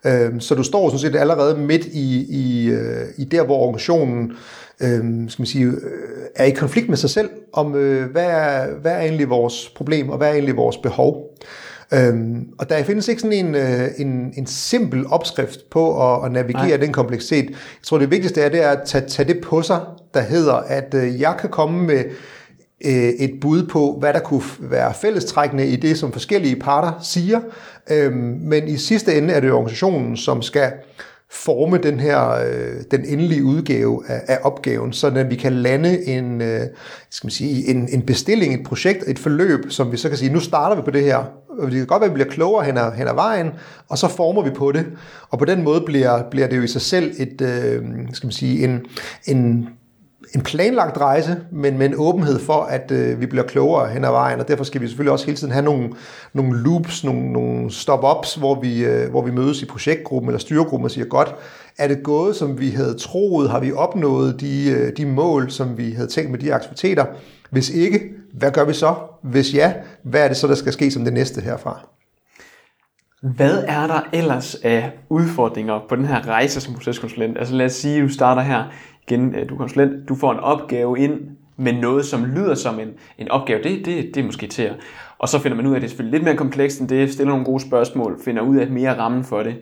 Øh, 0.04 0.30
så 0.38 0.54
du 0.54 0.62
står 0.62 0.88
sådan 0.88 0.98
set 0.98 1.20
allerede 1.20 1.58
midt 1.58 1.86
i, 1.86 2.26
i, 2.30 2.68
øh, 2.68 3.04
i 3.16 3.24
der, 3.24 3.44
hvor 3.44 3.58
organisationen 3.58 4.32
øh, 4.80 5.30
skal 5.30 5.40
man 5.40 5.46
sige, 5.46 5.64
øh, 5.64 5.72
er 6.34 6.44
i 6.44 6.50
konflikt 6.50 6.88
med 6.88 6.96
sig 6.96 7.10
selv, 7.10 7.30
om 7.52 7.74
øh, 7.74 8.10
hvad, 8.10 8.26
er, 8.26 8.66
hvad 8.80 8.92
er 8.92 9.00
egentlig 9.00 9.30
vores 9.30 9.72
problem, 9.76 10.08
og 10.10 10.18
hvad 10.18 10.28
er 10.28 10.32
egentlig 10.32 10.56
vores 10.56 10.76
behov. 10.76 11.34
Øhm, 11.94 12.48
og 12.58 12.70
der 12.70 12.82
findes 12.82 13.08
ikke 13.08 13.22
sådan 13.22 13.46
en, 13.46 13.54
øh, 13.54 13.88
en, 13.98 14.32
en 14.36 14.46
simpel 14.46 15.06
opskrift 15.06 15.70
på 15.70 16.14
at, 16.14 16.24
at 16.24 16.32
navigere 16.32 16.68
Nej. 16.68 16.76
den 16.76 16.92
kompleksitet. 16.92 17.50
Jeg 17.50 17.56
tror, 17.82 17.98
det 17.98 18.10
vigtigste 18.10 18.40
er, 18.40 18.48
det 18.48 18.64
er 18.64 18.70
at 18.70 18.80
tage, 18.86 19.08
tage 19.08 19.32
det 19.32 19.40
på 19.44 19.62
sig, 19.62 19.80
der 20.14 20.20
hedder, 20.20 20.54
at 20.54 20.94
øh, 20.94 21.20
jeg 21.20 21.36
kan 21.40 21.50
komme 21.50 21.86
med 21.86 22.04
øh, 22.84 22.92
et 22.92 23.40
bud 23.40 23.66
på, 23.66 23.96
hvad 24.00 24.12
der 24.12 24.20
kunne 24.20 24.42
være 24.58 24.94
fællestrækkende 24.94 25.66
i 25.66 25.76
det, 25.76 25.98
som 25.98 26.12
forskellige 26.12 26.56
parter 26.56 26.92
siger. 27.02 27.40
Øhm, 27.90 28.38
men 28.42 28.68
i 28.68 28.76
sidste 28.76 29.14
ende 29.14 29.34
er 29.34 29.40
det 29.40 29.52
organisationen, 29.52 30.16
som 30.16 30.42
skal 30.42 30.72
forme 31.30 31.78
den 31.78 32.00
her 32.00 32.30
øh, 32.30 32.82
den 32.90 33.04
endelige 33.04 33.44
udgave 33.44 34.02
af, 34.08 34.22
af 34.28 34.38
opgaven, 34.42 34.92
så 34.92 35.06
at 35.06 35.30
vi 35.30 35.36
kan 35.36 35.52
lande 35.52 36.06
en, 36.08 36.40
øh, 36.40 36.60
skal 37.10 37.26
man 37.26 37.30
sige, 37.30 37.70
en, 37.70 37.88
en 37.92 38.02
bestilling, 38.02 38.54
et 38.54 38.66
projekt, 38.66 39.04
et 39.06 39.18
forløb, 39.18 39.60
som 39.68 39.92
vi 39.92 39.96
så 39.96 40.08
kan 40.08 40.18
sige, 40.18 40.32
nu 40.32 40.40
starter 40.40 40.76
vi 40.76 40.82
på 40.82 40.90
det 40.90 41.04
her, 41.04 41.24
det 41.62 41.72
kan 41.72 41.86
godt 41.86 42.00
være, 42.00 42.10
at 42.10 42.14
vi 42.14 42.14
bliver 42.14 42.30
klogere 42.30 42.64
hen 42.64 42.78
ad, 42.78 42.92
hen 42.92 43.08
ad 43.08 43.14
vejen, 43.14 43.50
og 43.88 43.98
så 43.98 44.08
former 44.08 44.42
vi 44.42 44.50
på 44.50 44.72
det. 44.72 44.86
Og 45.30 45.38
på 45.38 45.44
den 45.44 45.62
måde 45.62 45.80
bliver, 45.80 46.22
bliver 46.30 46.46
det 46.46 46.56
jo 46.56 46.62
i 46.62 46.68
sig 46.68 46.80
selv 46.80 47.14
et, 47.18 47.40
øh, 47.40 47.82
skal 48.12 48.26
man 48.26 48.32
sige, 48.32 48.64
en, 48.64 48.80
en, 49.26 49.68
en 50.34 50.40
planlagt 50.40 50.98
rejse, 50.98 51.36
men 51.52 51.78
med 51.78 51.86
en 51.86 51.94
åbenhed 51.96 52.38
for, 52.38 52.62
at 52.62 52.90
øh, 52.90 53.20
vi 53.20 53.26
bliver 53.26 53.44
klogere 53.44 53.88
hen 53.88 54.04
ad 54.04 54.10
vejen, 54.10 54.40
og 54.40 54.48
derfor 54.48 54.64
skal 54.64 54.80
vi 54.80 54.86
selvfølgelig 54.86 55.12
også 55.12 55.26
hele 55.26 55.38
tiden 55.38 55.52
have 55.52 55.64
nogle, 55.64 55.90
nogle 56.32 56.62
loops, 56.62 57.04
nogle, 57.04 57.32
nogle 57.32 57.70
stop-ups, 57.70 58.34
hvor 58.34 58.60
vi, 58.60 58.84
øh, 58.84 59.10
hvor 59.10 59.22
vi 59.22 59.30
mødes 59.30 59.62
i 59.62 59.66
projektgruppen 59.66 60.28
eller 60.28 60.38
styregruppen 60.38 60.84
og 60.84 60.90
siger, 60.90 61.04
godt, 61.04 61.34
er 61.78 61.88
det 61.88 62.02
gået, 62.02 62.36
som 62.36 62.60
vi 62.60 62.70
havde 62.70 62.94
troet? 62.94 63.50
Har 63.50 63.60
vi 63.60 63.72
opnået 63.72 64.40
de, 64.40 64.70
øh, 64.70 64.96
de 64.96 65.06
mål, 65.06 65.50
som 65.50 65.78
vi 65.78 65.92
havde 65.92 66.08
tænkt 66.08 66.30
med 66.30 66.38
de 66.38 66.54
aktiviteter? 66.54 67.04
Hvis 67.50 67.70
ikke, 67.70 68.00
hvad 68.32 68.50
gør 68.50 68.64
vi 68.64 68.72
så? 68.72 68.94
Hvis 69.22 69.54
ja, 69.54 69.72
hvad 70.02 70.24
er 70.24 70.28
det 70.28 70.36
så, 70.36 70.46
der 70.46 70.54
skal 70.54 70.72
ske 70.72 70.90
som 70.90 71.04
det 71.04 71.12
næste 71.12 71.40
herfra? 71.40 71.88
Hvad 73.22 73.64
er 73.68 73.86
der 73.86 74.00
ellers 74.12 74.54
af 74.54 74.90
udfordringer 75.08 75.80
på 75.88 75.96
den 75.96 76.04
her 76.04 76.26
rejse 76.26 76.60
som 76.60 76.74
proceskonsulent? 76.74 77.38
Altså 77.38 77.54
lad 77.54 77.66
os 77.66 77.72
sige, 77.72 77.96
at 77.96 78.02
du 78.02 78.08
starter 78.08 78.42
her 78.42 78.64
gen, 79.08 79.34
øh, 79.34 79.48
du 79.48 79.54
er 79.54 79.58
konsulent, 79.58 80.08
du 80.08 80.14
får 80.14 80.32
en 80.32 80.38
opgave 80.38 80.98
ind 80.98 81.20
med 81.56 81.72
noget, 81.72 82.04
som 82.04 82.24
lyder 82.24 82.54
som 82.54 82.80
en, 82.80 82.88
en 83.18 83.28
opgave. 83.28 83.62
Det, 83.62 83.86
det, 83.86 84.14
det 84.14 84.20
er 84.20 84.24
måske 84.24 84.46
til 84.46 84.62
at... 84.62 84.76
Og 85.18 85.28
så 85.28 85.38
finder 85.38 85.56
man 85.56 85.66
ud 85.66 85.72
af, 85.72 85.76
at 85.76 85.82
det 85.82 85.86
er 85.86 85.90
selvfølgelig 85.90 86.18
lidt 86.18 86.24
mere 86.24 86.36
komplekst 86.36 86.80
end 86.80 86.88
det, 86.88 87.12
stiller 87.12 87.30
nogle 87.30 87.44
gode 87.44 87.60
spørgsmål, 87.60 88.18
finder 88.24 88.42
ud 88.42 88.56
af 88.56 88.70
mere 88.70 88.98
rammen 88.98 89.24
for 89.24 89.42
det. 89.42 89.56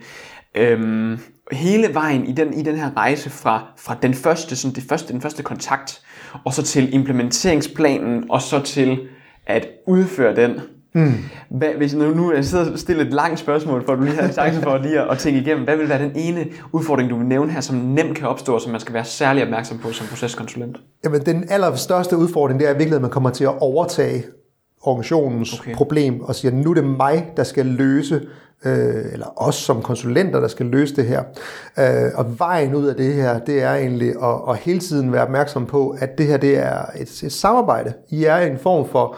Øhm, 0.54 1.18
hele 1.52 1.94
vejen 1.94 2.26
i 2.26 2.32
den, 2.32 2.54
i 2.54 2.62
den 2.62 2.76
her 2.76 2.96
rejse 2.96 3.30
fra, 3.30 3.66
fra 3.78 3.96
den 4.02 4.14
første, 4.14 4.56
sådan 4.56 4.74
det 4.74 4.84
første, 4.88 5.12
den 5.12 5.20
første 5.20 5.42
kontakt, 5.42 6.02
og 6.44 6.52
så 6.52 6.62
til 6.62 6.94
implementeringsplanen, 6.94 8.30
og 8.30 8.42
så 8.42 8.60
til 8.60 9.08
at 9.46 9.68
udføre 9.86 10.36
den. 10.36 10.60
Mm. 10.96 11.14
Hvad, 11.50 11.68
hvis 11.76 11.94
nu, 11.94 12.14
nu 12.14 12.32
jeg 12.32 12.44
sidder 12.44 12.72
og 12.72 12.78
stiller 12.78 13.04
et 13.04 13.12
langt 13.12 13.38
spørgsmål, 13.38 13.84
for 13.84 13.92
at 13.92 13.98
du 13.98 14.04
lige 14.04 14.16
har 14.16 14.32
chance 14.32 14.60
for 14.60 14.78
lige 14.78 15.00
at, 15.00 15.10
at 15.10 15.18
tænke 15.18 15.40
igennem, 15.40 15.64
hvad 15.64 15.76
vil 15.76 15.88
være 15.88 16.02
den 16.02 16.12
ene 16.14 16.46
udfordring, 16.72 17.10
du 17.10 17.16
vil 17.16 17.26
nævne 17.26 17.52
her, 17.52 17.60
som 17.60 17.76
nemt 17.76 18.16
kan 18.16 18.28
opstå, 18.28 18.58
som 18.58 18.72
man 18.72 18.80
skal 18.80 18.94
være 18.94 19.04
særlig 19.04 19.42
opmærksom 19.42 19.78
på 19.78 19.92
som 19.92 20.06
proceskonsulent? 20.06 20.76
Jamen, 21.04 21.20
den 21.20 21.44
allerstørste 21.50 22.16
udfordring, 22.16 22.60
det 22.60 22.68
er 22.68 22.72
virkelig, 22.72 22.94
at 22.94 23.02
man 23.02 23.10
kommer 23.10 23.30
til 23.30 23.44
at 23.44 23.58
overtage 23.60 24.24
organisationens 24.82 25.60
okay. 25.60 25.74
problem, 25.74 26.20
og 26.20 26.34
siger, 26.34 26.52
nu 26.52 26.70
er 26.70 26.74
det 26.74 26.84
mig, 26.84 27.32
der 27.36 27.44
skal 27.44 27.66
løse 27.66 28.20
øh, 28.64 29.12
eller 29.12 29.42
os 29.42 29.54
som 29.54 29.82
konsulenter, 29.82 30.40
der 30.40 30.48
skal 30.48 30.66
løse 30.66 30.96
det 30.96 31.06
her. 31.06 31.22
Øh, 31.78 32.12
og 32.14 32.38
vejen 32.38 32.74
ud 32.74 32.86
af 32.86 32.94
det 32.94 33.14
her, 33.14 33.38
det 33.38 33.62
er 33.62 33.74
egentlig 33.74 34.08
at, 34.22 34.40
at 34.48 34.56
hele 34.56 34.78
tiden 34.78 35.12
være 35.12 35.22
opmærksom 35.22 35.66
på, 35.66 35.96
at 35.98 36.18
det 36.18 36.26
her 36.26 36.36
det 36.36 36.58
er 36.58 36.78
et, 37.00 37.22
et 37.24 37.32
samarbejde. 37.32 37.92
I 38.08 38.24
er 38.24 38.36
en 38.36 38.58
form 38.58 38.88
for 38.88 39.16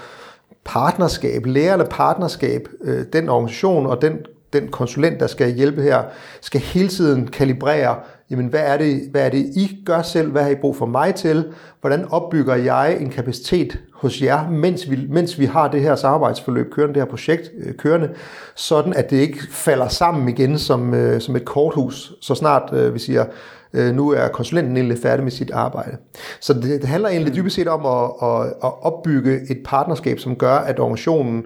partnerskab, 0.64 1.46
lærende 1.46 1.86
partnerskab. 1.90 2.68
Øh, 2.84 3.04
den 3.12 3.28
organisation 3.28 3.86
og 3.86 4.02
den, 4.02 4.18
den 4.52 4.68
konsulent, 4.68 5.20
der 5.20 5.26
skal 5.26 5.54
hjælpe 5.54 5.82
her, 5.82 6.02
skal 6.40 6.60
hele 6.60 6.88
tiden 6.88 7.26
kalibrere 7.26 7.96
jamen 8.30 8.46
hvad 8.46 8.60
er, 8.60 8.76
det, 8.76 9.08
hvad 9.10 9.26
er 9.26 9.28
det, 9.28 9.38
I 9.38 9.80
gør 9.86 10.02
selv? 10.02 10.32
Hvad 10.32 10.42
har 10.42 10.50
I 10.50 10.54
brug 10.54 10.76
for 10.76 10.86
mig 10.86 11.14
til? 11.14 11.52
Hvordan 11.80 12.04
opbygger 12.10 12.54
jeg 12.54 12.96
en 13.00 13.10
kapacitet 13.10 13.78
hos 13.92 14.22
jer, 14.22 14.50
mens 14.50 14.90
vi, 14.90 15.06
mens 15.08 15.38
vi 15.38 15.44
har 15.44 15.68
det 15.68 15.82
her 15.82 15.96
samarbejdsforløb 15.96 16.72
kørende, 16.72 16.94
det 16.94 17.02
her 17.02 17.10
projekt 17.10 17.50
øh, 17.64 17.74
kørende, 17.74 18.10
sådan 18.54 18.92
at 18.92 19.10
det 19.10 19.16
ikke 19.16 19.38
falder 19.50 19.88
sammen 19.88 20.28
igen 20.28 20.58
som, 20.58 20.94
øh, 20.94 21.20
som 21.20 21.36
et 21.36 21.44
korthus, 21.44 22.12
så 22.20 22.34
snart 22.34 22.72
øh, 22.72 22.94
vi 22.94 22.98
siger, 22.98 23.24
øh, 23.72 23.94
nu 23.94 24.10
er 24.10 24.28
konsulenten 24.28 24.76
egentlig 24.76 24.98
færdig 25.02 25.24
med 25.24 25.32
sit 25.32 25.50
arbejde. 25.50 25.96
Så 26.40 26.54
det, 26.54 26.62
det 26.62 26.84
handler 26.84 27.08
egentlig 27.08 27.34
dybest 27.34 27.56
set 27.56 27.68
om 27.68 27.86
at, 27.86 28.28
at, 28.28 28.46
at 28.46 28.82
opbygge 28.82 29.50
et 29.50 29.58
partnerskab, 29.64 30.18
som 30.18 30.36
gør, 30.36 30.54
at 30.54 30.80
organisationen 30.80 31.44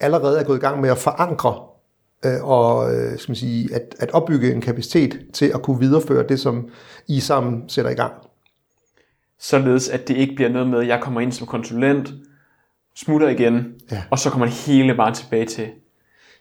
allerede 0.00 0.40
er 0.40 0.44
gået 0.44 0.56
i 0.56 0.60
gang 0.60 0.80
med 0.80 0.90
at 0.90 0.98
forankre 0.98 1.54
øh, 2.24 2.44
og 2.48 2.94
øh, 2.94 3.18
skal 3.18 3.30
man 3.30 3.36
sige, 3.36 3.74
at, 3.74 3.94
at 3.98 4.10
opbygge 4.10 4.52
en 4.52 4.60
kapacitet 4.60 5.20
til 5.32 5.50
at 5.54 5.62
kunne 5.62 5.80
videreføre 5.80 6.26
det, 6.28 6.40
som 6.40 6.68
I 7.08 7.20
sammen 7.20 7.68
sætter 7.68 7.90
i 7.90 7.94
gang. 7.94 8.12
Således 9.40 9.88
at 9.88 10.08
det 10.08 10.16
ikke 10.16 10.34
bliver 10.34 10.50
noget 10.50 10.68
med, 10.68 10.80
at 10.80 10.88
jeg 10.88 11.00
kommer 11.00 11.20
ind 11.20 11.32
som 11.32 11.46
konsulent, 11.46 12.12
smutter 12.96 13.28
igen, 13.28 13.72
ja. 13.90 14.02
og 14.10 14.18
så 14.18 14.30
kommer 14.30 14.46
det 14.46 14.54
hele 14.54 14.94
bare 14.94 15.14
tilbage 15.14 15.46
til 15.46 15.68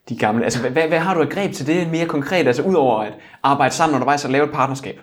de 0.09 0.17
gamle. 0.17 0.43
Altså, 0.43 0.69
hvad, 0.69 0.87
hvad 0.87 0.99
har 0.99 1.13
du 1.13 1.21
et 1.21 1.29
greb 1.29 1.53
til 1.53 1.67
det 1.67 1.91
mere 1.91 2.05
konkret, 2.05 2.47
altså 2.47 2.63
udover 2.63 2.99
at 2.99 3.13
arbejde 3.43 3.73
sammen 3.73 3.95
undervejs 3.95 4.25
og 4.25 4.31
lave 4.31 4.45
et 4.45 4.51
partnerskab? 4.51 4.99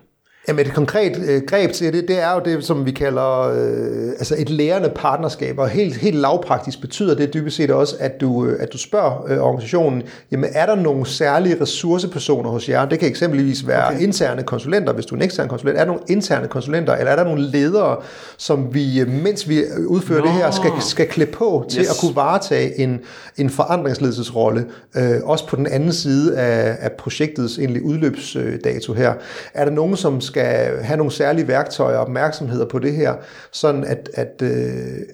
Jamen 0.48 0.66
et 0.66 0.74
konkret 0.74 1.16
øh, 1.29 1.42
greb 1.46 1.72
til 1.72 1.92
det, 1.92 2.09
det 2.09 2.22
er 2.22 2.35
jo 2.35 2.40
det, 2.44 2.64
som 2.64 2.87
vi 2.87 2.90
kalder 2.90 3.40
øh, 3.40 4.09
altså 4.09 4.35
et 4.38 4.50
lærende 4.50 4.90
partnerskab, 4.94 5.59
og 5.59 5.68
helt, 5.68 5.96
helt 5.96 6.16
lavpraktisk 6.16 6.81
betyder 6.81 7.14
det 7.14 7.35
dybest 7.35 7.57
set 7.57 7.70
også, 7.70 7.96
at 7.98 8.20
du, 8.20 8.46
øh, 8.46 8.62
at 8.62 8.72
du 8.72 8.79
spørger 8.79 9.24
øh, 9.29 9.38
organisationen, 9.38 10.03
jamen 10.33 10.50
er 10.53 10.66
der 10.66 10.74
nogle 10.74 11.07
særlige 11.07 11.61
ressourcepersoner 11.61 12.50
hos 12.50 12.68
jer? 12.68 12.85
Det 12.85 12.98
kan 12.98 13.09
eksempelvis 13.09 13.66
være 13.66 13.87
okay. 13.87 14.00
interne 14.00 14.42
konsulenter, 14.42 14.92
hvis 14.92 15.07
du 15.07 15.14
er 15.14 15.18
en 15.18 15.24
ekstern 15.24 15.48
konsulent. 15.48 15.79
Er 15.79 15.85
der 15.85 15.92
nogle 15.92 16.03
interne 16.09 16.48
konsulenter, 16.48 16.96
eller 16.96 17.12
er 17.12 17.16
der 17.16 17.24
nogle 17.24 17.42
ledere, 17.42 17.96
som 18.37 18.74
vi, 18.74 19.00
øh, 19.00 19.09
mens 19.09 19.48
vi 19.48 19.62
udfører 19.87 20.20
Nå. 20.20 20.26
det 20.26 20.35
her, 20.35 20.50
skal, 20.50 20.70
skal 20.81 21.09
klæde 21.09 21.31
på 21.31 21.64
til 21.70 21.81
yes. 21.81 21.90
at 21.90 21.96
kunne 22.00 22.16
varetage 22.16 22.79
en, 22.79 23.00
en 23.37 23.50
forandringsledelsesrolle, 23.50 24.66
øh, 24.96 25.20
også 25.24 25.46
på 25.46 25.57
den 25.57 25.66
anden 25.66 25.92
side 25.92 26.38
af, 26.38 26.76
af 26.81 26.92
projektets 26.92 27.59
egentlig 27.59 27.83
udløbsdato 27.83 28.92
her. 28.92 29.14
Er 29.55 29.64
der 29.64 29.72
nogen, 29.72 29.96
som 29.96 30.20
skal 30.30 30.82
have 30.82 30.96
nogle 30.96 31.12
særlige 31.12 31.48
værktøjer 31.48 31.96
og 31.96 32.02
opmærksomheder 32.02 32.66
på 32.66 32.78
det 32.78 32.92
her, 32.92 33.14
sådan 33.52 33.84
at, 33.84 34.10
at, 34.14 34.42
øh, 34.42 34.58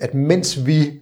at 0.00 0.14
mens 0.14 0.66
vi 0.66 0.92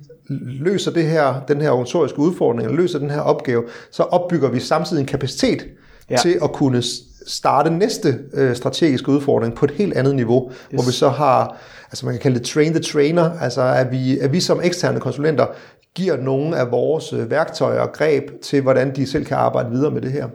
løser 0.61 0.91
det 0.91 1.05
her, 1.05 1.45
den 1.49 1.61
her 1.61 1.71
organisatoriske 1.71 2.19
udfordring, 2.19 2.63
eller 2.63 2.77
løser 2.77 2.99
den 2.99 3.11
her 3.11 3.21
opgave, 3.21 3.65
så 3.91 4.03
opbygger 4.03 4.49
vi 4.49 4.61
samtidig 4.61 5.01
en 5.01 5.07
kapacitet 5.07 5.67
ja. 6.11 6.17
til 6.17 6.39
at 6.43 6.53
kunne 6.53 6.83
starte 7.27 7.71
næste 7.71 8.19
øh, 8.35 8.57
strategiske 8.57 9.09
udfordring 9.09 9.55
på 9.55 9.65
et 9.65 9.71
helt 9.71 9.95
andet 9.95 10.15
niveau, 10.15 10.51
yes. 10.51 10.57
hvor 10.73 10.83
vi 10.87 10.93
så 10.93 11.09
har, 11.09 11.57
altså 11.87 12.07
man 12.07 12.15
kan 12.15 12.21
kalde 12.21 12.39
det 12.39 12.47
train 12.47 12.73
the 12.73 12.83
trainer, 12.83 13.31
altså 13.41 13.63
at 13.63 13.91
vi, 13.91 14.19
at 14.19 14.33
vi 14.33 14.41
som 14.41 14.61
eksterne 14.63 15.01
konsulenter 15.01 15.47
giver 15.95 16.17
nogle 16.17 16.57
af 16.57 16.71
vores 16.71 17.13
øh, 17.13 17.31
værktøjer 17.31 17.81
og 17.81 17.93
greb 17.93 18.23
til, 18.43 18.63
hvordan 18.63 18.97
de 18.97 19.07
selv 19.07 19.25
kan 19.25 19.37
arbejde 19.37 19.71
videre 19.71 19.91
med 19.91 20.01
det 20.01 20.13
her. 20.13 20.29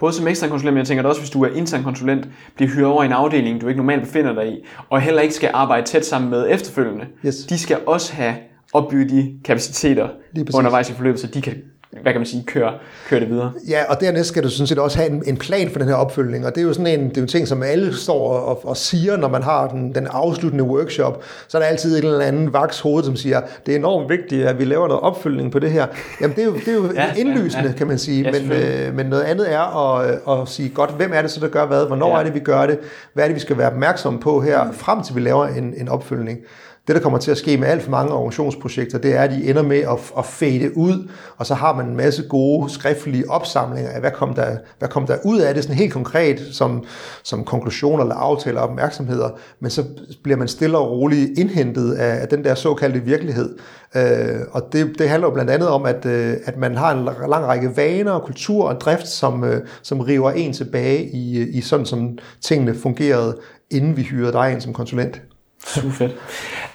Både 0.00 0.12
som 0.12 0.28
ekstern 0.28 0.50
konsulent, 0.50 0.74
men 0.74 0.78
jeg 0.78 0.86
tænker 0.86 1.04
også, 1.04 1.20
hvis 1.20 1.30
du 1.30 1.42
er 1.42 1.48
intern 1.48 1.82
konsulent, 1.82 2.28
bliver 2.56 2.70
hyret 2.70 2.86
over 2.86 3.02
i 3.02 3.06
en 3.06 3.12
afdeling, 3.12 3.60
du 3.60 3.68
ikke 3.68 3.78
normalt 3.78 4.02
befinder 4.02 4.34
dig 4.34 4.52
i, 4.52 4.66
og 4.90 5.00
heller 5.00 5.20
ikke 5.20 5.34
skal 5.34 5.50
arbejde 5.54 5.86
tæt 5.86 6.06
sammen 6.06 6.30
med 6.30 6.46
efterfølgende. 6.50 7.06
Yes. 7.26 7.36
De 7.36 7.58
skal 7.58 7.78
også 7.86 8.14
have 8.14 8.34
opbygget 8.72 9.10
de 9.10 9.38
kapaciteter 9.44 10.08
undervejs 10.54 10.90
i 10.90 10.92
forløbet, 10.92 11.20
så 11.20 11.26
de 11.26 11.42
kan 11.42 11.54
hvad 12.02 12.12
kan 12.12 12.20
man 12.20 12.26
sige, 12.26 12.44
køre, 12.46 12.72
køre 13.08 13.20
det 13.20 13.30
videre. 13.30 13.52
Ja, 13.68 13.82
og 13.88 14.00
dernæst 14.00 14.28
skal 14.28 14.42
du 14.42 14.50
sådan 14.50 14.66
set 14.66 14.78
også 14.78 14.98
have 14.98 15.10
en, 15.10 15.22
en 15.26 15.36
plan 15.36 15.70
for 15.70 15.78
den 15.78 15.88
her 15.88 15.94
opfølgning, 15.94 16.46
og 16.46 16.54
det 16.54 16.60
er 16.60 16.64
jo 16.64 16.72
sådan 16.72 17.00
en, 17.00 17.08
det 17.08 17.16
er 17.16 17.22
en 17.22 17.28
ting, 17.28 17.48
som 17.48 17.62
alle 17.62 17.96
står 17.96 18.32
og, 18.32 18.68
og 18.68 18.76
siger, 18.76 19.16
når 19.16 19.28
man 19.28 19.42
har 19.42 19.68
den, 19.68 19.94
den 19.94 20.06
afsluttende 20.10 20.64
workshop, 20.64 21.24
så 21.48 21.58
er 21.58 21.62
der 21.62 21.68
altid 21.68 21.98
en 21.98 22.04
eller 22.04 22.24
anden 22.24 22.52
vaks 22.52 22.80
hoved, 22.80 23.04
som 23.04 23.16
siger, 23.16 23.40
det 23.66 23.74
er 23.74 23.78
enormt 23.78 24.10
vigtigt, 24.10 24.46
at 24.46 24.58
vi 24.58 24.64
laver 24.64 24.88
noget 24.88 25.02
opfølgning 25.02 25.52
på 25.52 25.58
det 25.58 25.70
her. 25.70 25.86
Jamen, 26.20 26.36
det 26.36 26.42
er 26.42 26.46
jo, 26.46 26.54
det 26.54 26.68
er 26.68 26.74
jo 26.74 26.92
ja, 26.94 27.14
indlysende, 27.16 27.64
ja, 27.64 27.70
ja. 27.70 27.76
kan 27.76 27.86
man 27.86 27.98
sige, 27.98 28.22
ja, 28.22 28.32
men, 28.32 28.52
øh, 28.52 28.94
men 28.94 29.06
noget 29.06 29.22
andet 29.22 29.52
er 29.52 29.96
at, 29.96 30.18
at 30.30 30.48
sige, 30.48 30.68
godt, 30.68 30.90
hvem 30.90 31.10
er 31.14 31.22
det 31.22 31.30
så, 31.30 31.40
der 31.40 31.48
gør 31.48 31.66
hvad, 31.66 31.86
hvornår 31.86 32.14
ja. 32.14 32.20
er 32.20 32.24
det, 32.24 32.34
vi 32.34 32.40
gør 32.40 32.66
det, 32.66 32.78
hvad 33.12 33.24
er 33.24 33.28
det, 33.28 33.34
vi 33.34 33.40
skal 33.40 33.58
være 33.58 33.70
opmærksomme 33.70 34.20
på 34.20 34.40
her, 34.40 34.72
frem 34.72 35.02
til 35.02 35.14
vi 35.14 35.20
laver 35.20 35.46
en, 35.46 35.74
en 35.76 35.88
opfølgning. 35.88 36.38
Det, 36.86 36.96
der 36.96 37.02
kommer 37.02 37.18
til 37.18 37.30
at 37.30 37.38
ske 37.38 37.56
med 37.56 37.68
alt 37.68 37.82
for 37.82 37.90
mange 37.90 38.12
organisationsprojekter, 38.12 38.98
det 38.98 39.16
er, 39.16 39.22
at 39.22 39.30
de 39.30 39.50
ender 39.50 39.62
med 39.62 39.78
at, 39.78 40.12
at 40.18 40.24
fade 40.24 40.76
ud, 40.76 41.08
og 41.36 41.46
så 41.46 41.54
har 41.54 41.76
man 41.76 41.86
en 41.86 41.96
masse 41.96 42.22
gode 42.28 42.70
skriftlige 42.70 43.30
opsamlinger 43.30 43.90
af, 43.90 44.00
hvad 44.00 44.10
kom 44.10 44.34
der, 44.34 44.56
hvad 44.78 44.88
kom 44.88 45.06
der 45.06 45.16
ud 45.24 45.38
af 45.38 45.54
det, 45.54 45.62
sådan 45.62 45.76
helt 45.76 45.92
konkret 45.92 46.48
som, 46.52 46.84
som 47.22 47.44
konklusioner 47.44 48.02
eller 48.02 48.14
aftaler 48.14 48.60
og 48.60 48.68
opmærksomheder, 48.68 49.30
men 49.60 49.70
så 49.70 49.84
bliver 50.22 50.38
man 50.38 50.48
stille 50.48 50.78
og 50.78 50.90
roligt 50.90 51.38
indhentet 51.38 51.94
af, 51.94 52.20
af 52.20 52.28
den 52.28 52.44
der 52.44 52.54
såkaldte 52.54 53.00
virkelighed. 53.00 53.58
Øh, 53.96 54.40
og 54.50 54.62
det, 54.72 54.98
det 54.98 55.08
handler 55.08 55.28
jo 55.28 55.34
blandt 55.34 55.50
andet 55.50 55.68
om, 55.68 55.84
at, 55.84 56.06
øh, 56.06 56.34
at 56.44 56.56
man 56.56 56.76
har 56.76 56.92
en 56.92 57.04
lang 57.04 57.46
række 57.46 57.76
vaner 57.76 58.12
og 58.12 58.22
kultur 58.22 58.68
og 58.68 58.80
drift, 58.80 59.08
som, 59.08 59.44
øh, 59.44 59.66
som 59.82 60.00
river 60.00 60.30
en 60.30 60.52
tilbage 60.52 61.10
i, 61.10 61.38
øh, 61.38 61.46
i 61.52 61.60
sådan, 61.60 61.86
som 61.86 62.18
tingene 62.40 62.74
fungerede, 62.74 63.36
inden 63.70 63.96
vi 63.96 64.02
hyrede 64.02 64.32
dig 64.32 64.52
ind 64.52 64.60
som 64.60 64.72
konsulent. 64.72 65.22
Super 65.64 65.90
fedt. 65.90 66.14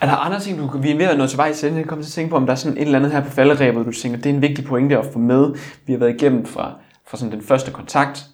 Er 0.02 0.06
der 0.06 0.16
andre 0.16 0.40
ting, 0.40 0.60
du, 0.60 0.78
vi 0.78 0.92
er 0.92 0.98
ved 0.98 1.06
at 1.06 1.18
nå 1.18 1.28
til 1.28 1.38
vej 1.38 1.54
til, 1.54 1.74
jeg 1.74 1.86
kommer 1.86 2.04
til 2.04 2.10
at 2.10 2.14
tænke 2.14 2.30
på, 2.30 2.36
om 2.36 2.46
der 2.46 2.52
er 2.54 2.56
sådan 2.56 2.78
et 2.78 2.82
eller 2.82 3.00
andet 3.00 3.12
her 3.12 3.24
på 3.24 3.30
falderæbet, 3.30 3.86
du 3.86 3.92
tænker, 3.92 4.18
det 4.18 4.26
er 4.26 4.34
en 4.34 4.42
vigtig 4.42 4.66
pointe 4.66 4.98
at 4.98 5.06
få 5.14 5.20
med. 5.20 5.54
Vi 5.86 5.94
har 5.94 6.00
været 6.00 6.16
igennem 6.16 6.46
fra, 6.46 6.74
fra 7.08 7.18
sådan 7.18 7.32
den 7.32 7.42
første 7.42 7.72
kontakt, 7.72 8.26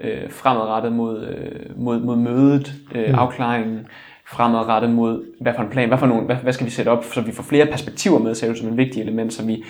øh, 0.00 0.30
fremadrettet 0.30 0.92
mod, 0.92 1.26
øh, 1.26 1.76
mod, 1.76 2.00
mod 2.00 2.16
mødet, 2.16 2.74
øh, 2.94 3.08
mm. 3.08 3.14
afklaringen, 3.14 3.86
fremadrettet 4.26 4.90
mod, 4.90 5.24
hvad 5.40 5.52
for 5.56 5.62
en 5.62 5.70
plan, 5.70 5.88
hvad, 5.88 5.98
for 5.98 6.06
nogle, 6.06 6.26
hvad, 6.26 6.36
hvad 6.36 6.52
skal 6.52 6.66
vi 6.66 6.70
sætte 6.70 6.88
op, 6.88 7.04
så 7.04 7.20
vi 7.20 7.32
får 7.32 7.42
flere 7.42 7.66
perspektiver 7.66 8.18
med, 8.18 8.34
ser 8.34 8.54
som 8.54 8.68
en 8.68 8.76
vigtig 8.76 9.02
element, 9.02 9.32
så 9.32 9.44
vi 9.44 9.64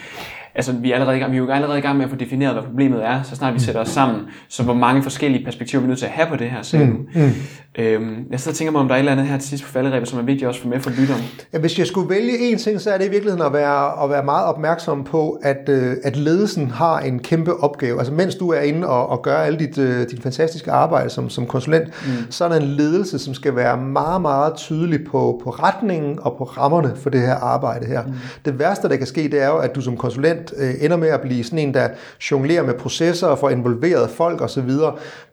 altså, 0.55 0.71
vi 0.71 0.91
er, 0.91 0.95
allerede 0.95 1.17
i 1.17 1.19
gang, 1.19 1.31
vi 1.31 1.37
er 1.37 1.41
jo 1.41 1.49
allerede 1.49 1.77
i 1.77 1.81
gang 1.81 1.97
med 1.97 2.05
at 2.05 2.11
få 2.11 2.17
defineret, 2.17 2.53
hvad 2.53 2.63
problemet 2.63 3.05
er, 3.05 3.23
så 3.23 3.35
snart 3.35 3.53
vi 3.53 3.59
sætter 3.59 3.81
os 3.81 3.89
sammen. 3.89 4.21
Så 4.49 4.63
hvor 4.63 4.73
mange 4.73 5.03
forskellige 5.03 5.45
perspektiver 5.45 5.81
vi 5.81 5.85
er 5.85 5.87
nødt 5.87 5.99
til 5.99 6.05
at 6.05 6.11
have 6.11 6.27
på 6.27 6.35
det 6.35 6.49
her, 6.49 6.61
så 6.61 6.77
mm, 6.77 7.07
mm. 7.15 7.31
Øhm, 7.77 8.25
jeg 8.31 8.39
sidder 8.39 8.53
og 8.53 8.57
tænker 8.57 8.71
mig, 8.71 8.81
om 8.81 8.87
der 8.87 8.95
er 8.95 8.97
et 8.97 9.01
eller 9.01 9.11
andet 9.11 9.27
her 9.27 9.37
til 9.37 9.49
sidst 9.49 9.63
på 9.63 9.69
falderæbet, 9.69 10.07
som 10.07 10.19
er 10.19 10.23
vigtigt 10.23 10.47
også 10.47 10.61
for 10.61 10.67
med 10.67 10.79
for 10.79 10.89
lytteren. 10.89 11.21
Ja, 11.53 11.59
hvis 11.59 11.79
jeg 11.79 11.87
skulle 11.87 12.09
vælge 12.09 12.39
en 12.39 12.57
ting, 12.57 12.81
så 12.81 12.91
er 12.91 12.97
det 12.97 13.05
i 13.05 13.09
virkeligheden 13.09 13.45
at 13.45 13.53
være, 13.53 14.03
at 14.03 14.09
være 14.09 14.23
meget 14.23 14.45
opmærksom 14.45 15.03
på, 15.03 15.39
at, 15.43 15.69
øh, 15.69 15.95
at 16.03 16.17
ledelsen 16.17 16.71
har 16.71 16.99
en 16.99 17.19
kæmpe 17.19 17.63
opgave. 17.63 17.97
Altså 17.97 18.13
mens 18.13 18.35
du 18.35 18.49
er 18.49 18.59
inde 18.59 18.87
og, 18.87 19.09
og 19.09 19.21
gør 19.21 19.37
alle 19.37 19.59
dit, 19.59 19.77
øh, 19.77 20.09
dit 20.11 20.23
fantastiske 20.23 20.71
arbejde 20.71 21.09
som, 21.09 21.29
som 21.29 21.45
konsulent, 21.45 21.87
mm. 21.87 22.31
så 22.31 22.45
er 22.45 22.49
der 22.49 22.55
en 22.55 22.67
ledelse, 22.67 23.19
som 23.19 23.33
skal 23.33 23.55
være 23.55 23.77
meget, 23.77 24.21
meget 24.21 24.53
tydelig 24.55 25.05
på, 25.05 25.41
på 25.43 25.49
retningen 25.49 26.19
og 26.21 26.35
på 26.37 26.43
rammerne 26.43 26.91
for 26.95 27.09
det 27.09 27.21
her 27.21 27.35
arbejde 27.35 27.85
her. 27.85 28.03
Mm. 28.03 28.13
Det 28.45 28.59
værste, 28.59 28.89
der 28.89 28.95
kan 28.95 29.07
ske, 29.07 29.23
det 29.23 29.41
er 29.41 29.47
jo, 29.47 29.57
at 29.57 29.75
du 29.75 29.81
som 29.81 29.97
konsulent 29.97 30.44
øh, 30.57 30.73
ender 30.81 30.97
med 30.97 31.07
at 31.07 31.21
blive 31.21 31.43
sådan 31.43 31.59
en, 31.59 31.73
der 31.73 31.89
jonglerer 32.31 32.63
med 32.63 32.73
processer 32.73 33.27
og 33.27 33.39
får 33.39 33.49
involveret 33.49 34.09
folk 34.09 34.41
osv. 34.41 34.71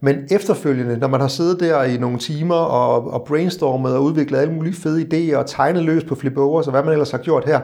Men 0.01 0.17
efterfølgende, 0.31 0.97
når 0.97 1.09
man 1.09 1.21
har 1.21 1.29
siddet 1.29 1.61
der 1.61 1.83
i 1.83 1.97
nogle 1.97 2.19
timer 2.19 2.55
og, 2.55 3.13
og 3.13 3.25
brainstormet 3.27 3.97
og 3.97 4.05
udviklet 4.05 4.39
alle 4.39 4.55
mulige 4.55 4.75
fede 4.75 5.03
idéer 5.03 5.37
og 5.37 5.47
tegnet 5.47 5.83
løs 5.83 6.05
på 6.05 6.15
flip-overs 6.15 6.67
og 6.67 6.71
hvad 6.71 6.83
man 6.83 6.93
ellers 6.93 7.11
har 7.11 7.19
gjort 7.19 7.45
her, 7.45 7.61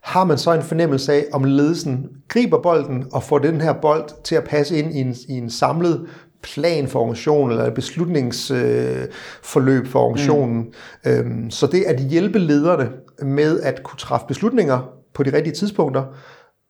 har 0.00 0.24
man 0.24 0.38
så 0.38 0.52
en 0.52 0.62
fornemmelse 0.62 1.12
af, 1.12 1.24
om 1.32 1.44
ledelsen 1.44 2.06
griber 2.28 2.62
bolden 2.62 3.04
og 3.12 3.22
får 3.22 3.38
den 3.38 3.60
her 3.60 3.72
bold 3.72 4.04
til 4.24 4.34
at 4.34 4.44
passe 4.44 4.78
ind 4.78 4.94
i 4.94 5.00
en, 5.00 5.16
i 5.28 5.32
en 5.32 5.50
samlet 5.50 6.06
plan 6.42 6.88
for 6.88 7.00
organisationen, 7.00 7.50
eller 7.50 7.70
beslutningsforløb 7.70 9.82
øh, 9.82 9.86
for 9.86 10.00
organisationen. 10.00 10.58
Mm. 10.58 10.72
Øhm, 11.10 11.50
så 11.50 11.66
det 11.66 11.82
at 11.82 12.00
hjælpe 12.00 12.38
lederne 12.38 12.88
med 13.22 13.60
at 13.60 13.82
kunne 13.82 13.98
træffe 13.98 14.26
beslutninger 14.26 14.92
på 15.14 15.22
de 15.22 15.36
rigtige 15.36 15.54
tidspunkter, 15.54 16.04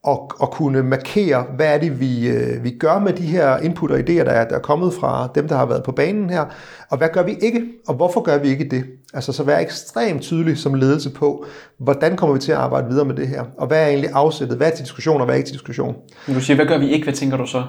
og, 0.04 0.30
og 0.38 0.50
kunne 0.50 0.82
markere, 0.82 1.42
hvad 1.56 1.74
er 1.74 1.78
det, 1.78 2.00
vi, 2.00 2.28
øh, 2.28 2.64
vi 2.64 2.70
gør 2.70 2.98
med 2.98 3.12
de 3.12 3.22
her 3.22 3.56
input 3.58 3.90
og 3.90 3.98
idéer, 3.98 4.24
der 4.24 4.30
er, 4.30 4.48
der 4.48 4.56
er 4.56 4.60
kommet 4.60 4.94
fra 4.94 5.28
dem, 5.34 5.48
der 5.48 5.56
har 5.56 5.66
været 5.66 5.82
på 5.84 5.92
banen 5.92 6.30
her, 6.30 6.44
og 6.90 6.98
hvad 6.98 7.08
gør 7.12 7.22
vi 7.22 7.36
ikke, 7.42 7.64
og 7.88 7.94
hvorfor 7.94 8.20
gør 8.20 8.38
vi 8.38 8.48
ikke 8.48 8.68
det? 8.70 8.84
Altså 9.14 9.32
så 9.32 9.42
være 9.42 9.62
ekstremt 9.62 10.22
tydelig 10.22 10.58
som 10.58 10.74
ledelse 10.74 11.10
på, 11.10 11.44
hvordan 11.78 12.16
kommer 12.16 12.34
vi 12.34 12.40
til 12.40 12.52
at 12.52 12.58
arbejde 12.58 12.88
videre 12.88 13.04
med 13.04 13.14
det 13.14 13.28
her, 13.28 13.44
og 13.58 13.66
hvad 13.66 13.82
er 13.82 13.86
egentlig 13.86 14.10
afsættet, 14.12 14.56
hvad 14.56 14.66
er 14.66 14.70
til 14.70 14.84
diskussion, 14.84 15.20
og 15.20 15.24
hvad 15.24 15.34
er 15.34 15.36
ikke 15.36 15.46
til 15.46 15.54
diskussion. 15.54 15.96
Men 16.26 16.36
du 16.36 16.40
siger, 16.40 16.56
hvad 16.56 16.66
gør 16.66 16.78
vi 16.78 16.90
ikke, 16.90 17.04
hvad 17.04 17.14
tænker 17.14 17.36
du 17.36 17.46
så? 17.46 17.62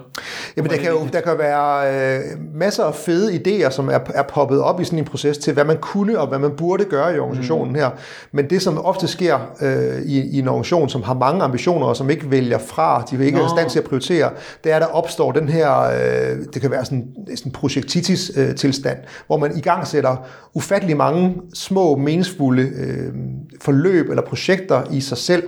Jamen 0.57 0.71
der 0.71 0.77
kan 0.77 0.91
jo 0.91 1.07
der 1.13 1.21
kan 1.21 1.37
være 1.37 1.93
øh, 2.17 2.21
masser 2.53 2.83
af 2.83 2.95
fede 2.95 3.33
idéer, 3.35 3.69
som 3.69 3.89
er, 3.89 3.99
er 4.13 4.23
poppet 4.23 4.61
op 4.61 4.81
i 4.81 4.83
sådan 4.83 4.99
en 4.99 5.05
proces 5.05 5.37
til, 5.37 5.53
hvad 5.53 5.65
man 5.65 5.77
kunne 5.77 6.19
og 6.19 6.27
hvad 6.27 6.39
man 6.39 6.51
burde 6.57 6.83
gøre 6.83 7.15
i 7.15 7.19
organisationen 7.19 7.69
mm. 7.69 7.75
her. 7.75 7.89
Men 8.31 8.49
det, 8.49 8.61
som 8.61 8.85
ofte 8.85 9.07
sker 9.07 9.39
øh, 9.61 10.01
i, 10.05 10.19
i 10.19 10.39
en 10.39 10.47
organisation, 10.47 10.89
som 10.89 11.03
har 11.03 11.13
mange 11.13 11.43
ambitioner, 11.43 11.87
og 11.87 11.95
som 11.95 12.09
ikke 12.09 12.31
vælger 12.31 12.57
fra, 12.57 13.03
de 13.11 13.17
vil 13.17 13.25
ikke 13.25 13.37
Nå. 13.37 13.43
er 13.43 13.47
i 13.47 13.51
stand 13.57 13.69
til 13.69 13.79
at 13.79 13.85
prioritere, 13.85 14.29
det 14.63 14.71
er, 14.71 14.75
at 14.75 14.81
der 14.81 14.87
opstår 14.87 15.31
den 15.31 15.49
her, 15.49 15.81
øh, 15.81 16.37
det 16.53 16.61
kan 16.61 16.71
være 16.71 16.85
sådan, 16.85 17.07
sådan 17.35 17.51
projektitis-tilstand, 17.51 18.97
øh, 18.97 19.08
hvor 19.27 19.37
man 19.37 19.57
i 19.57 19.61
gang 19.61 19.87
sætter 19.87 20.15
ufattelig 20.53 20.97
mange 20.97 21.41
små, 21.53 21.95
meningsfulde 21.95 22.63
øh, 22.63 23.13
forløb 23.61 24.09
eller 24.09 24.23
projekter 24.23 24.83
i 24.91 25.01
sig 25.01 25.17
selv, 25.17 25.43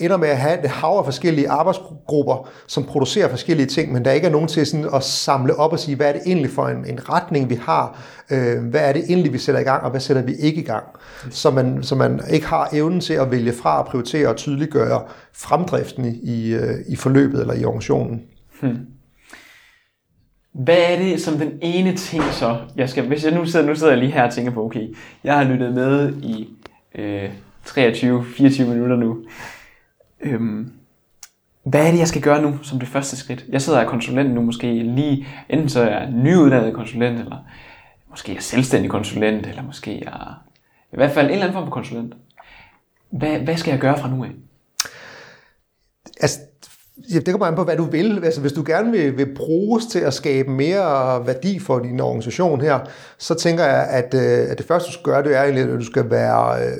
ender 0.00 0.16
med 0.16 0.28
at 0.28 0.36
have 0.36 0.64
et 0.64 0.70
hav 0.70 0.90
af 0.98 1.04
forskellige 1.04 1.50
arbejdsgrupper, 1.50 2.48
som 2.66 2.84
producerer 2.84 3.28
forskellige 3.28 3.66
ting, 3.66 3.92
men 3.92 4.04
der 4.04 4.12
ikke 4.12 4.26
er 4.26 4.30
nogen 4.30 4.48
til 4.48 4.66
sådan 4.66 4.88
at 4.94 5.04
samle 5.04 5.54
op 5.54 5.72
og 5.72 5.78
sige, 5.78 5.96
hvad 5.96 6.08
er 6.08 6.12
det 6.12 6.22
egentlig 6.26 6.50
for 6.50 6.68
en, 6.68 6.84
en 6.86 7.08
retning, 7.08 7.50
vi 7.50 7.54
har, 7.54 8.02
øh, 8.30 8.64
hvad 8.64 8.80
er 8.80 8.92
det 8.92 9.04
egentlig, 9.08 9.32
vi 9.32 9.38
sætter 9.38 9.60
i 9.60 9.64
gang, 9.64 9.82
og 9.82 9.90
hvad 9.90 10.00
sætter 10.00 10.22
vi 10.22 10.34
ikke 10.34 10.60
i 10.60 10.64
gang, 10.64 10.84
så 11.30 11.50
man, 11.50 11.82
så 11.82 11.94
man 11.94 12.20
ikke 12.30 12.46
har 12.46 12.68
evnen 12.72 13.00
til 13.00 13.14
at 13.14 13.30
vælge 13.30 13.52
fra 13.52 13.80
at 13.80 13.86
prioritere 13.86 14.28
og 14.28 14.36
tydeliggøre 14.36 15.02
fremdriften 15.32 16.04
i, 16.04 16.18
i, 16.22 16.56
i 16.88 16.96
forløbet 16.96 17.40
eller 17.40 17.54
i 17.54 17.64
organisationen. 17.64 18.22
Hmm. 18.60 18.76
Hvad 20.52 20.78
er 20.78 20.98
det 20.98 21.20
som 21.20 21.38
den 21.38 21.58
ene 21.62 21.96
ting 21.96 22.24
så, 22.24 22.60
jeg 22.76 22.88
skal, 22.88 23.06
hvis 23.06 23.24
jeg 23.24 23.34
nu 23.34 23.46
sidder, 23.46 23.66
nu 23.66 23.74
sidder 23.74 23.92
jeg 23.92 24.02
lige 24.02 24.12
her 24.12 24.24
og 24.24 24.32
tænker 24.32 24.52
på, 24.52 24.64
okay, 24.64 24.94
jeg 25.24 25.36
har 25.36 25.44
lyttet 25.44 25.74
med 25.74 26.22
i 26.22 26.48
øh, 26.94 27.30
23-24 27.66 28.64
minutter 28.64 28.96
nu. 28.96 29.24
Øhm, 30.20 30.72
hvad 31.62 31.86
er 31.86 31.90
det, 31.90 31.98
jeg 31.98 32.08
skal 32.08 32.22
gøre 32.22 32.42
nu 32.42 32.58
som 32.62 32.78
det 32.78 32.88
første 32.88 33.16
skridt? 33.16 33.44
Jeg 33.48 33.62
sidder 33.62 33.78
og 33.78 33.84
er 33.84 33.90
konsulent 33.90 34.34
nu, 34.34 34.40
måske 34.40 34.72
lige, 34.82 35.26
enten 35.48 35.68
så 35.68 35.80
er 35.80 35.98
jeg 35.98 36.10
nyuddannet 36.10 36.74
konsulent, 36.74 37.18
eller 37.18 37.36
måske 38.10 38.32
er 38.32 38.36
jeg 38.36 38.42
selvstændig 38.42 38.90
konsulent, 38.90 39.46
eller 39.46 39.62
måske 39.62 40.04
er 40.04 40.42
i 40.92 40.96
hvert 40.96 41.10
fald 41.10 41.26
en 41.26 41.32
eller 41.32 41.44
anden 41.44 41.54
form 41.54 41.66
for 41.66 41.70
konsulent. 41.70 42.14
Hvad, 43.10 43.38
hvad 43.38 43.56
skal 43.56 43.70
jeg 43.70 43.80
gøre 43.80 43.98
fra 43.98 44.08
nu 44.08 44.24
af? 44.24 44.30
Altså, 46.20 46.40
Ja, 47.12 47.18
det 47.18 47.30
kommer 47.30 47.46
an 47.46 47.54
på, 47.54 47.64
hvad 47.64 47.76
du 47.76 47.84
vil. 47.84 48.24
Altså, 48.24 48.40
hvis 48.40 48.52
du 48.52 48.62
gerne 48.66 48.90
vil, 48.92 49.16
vil 49.16 49.34
bruges 49.34 49.86
til 49.86 49.98
at 49.98 50.14
skabe 50.14 50.50
mere 50.50 51.26
værdi 51.26 51.58
for 51.58 51.78
din 51.78 52.00
organisation 52.00 52.60
her, 52.60 52.78
så 53.18 53.34
tænker 53.34 53.64
jeg, 53.64 53.86
at, 53.90 54.14
øh, 54.14 54.50
at 54.50 54.58
det 54.58 54.66
første, 54.66 54.86
du 54.86 54.92
skal 54.92 55.04
gøre, 55.04 55.22
det 55.22 55.36
er 55.36 55.42
at 55.42 55.80
du 55.80 55.84
skal 55.84 56.10
være 56.10 56.64
øh, 56.64 56.72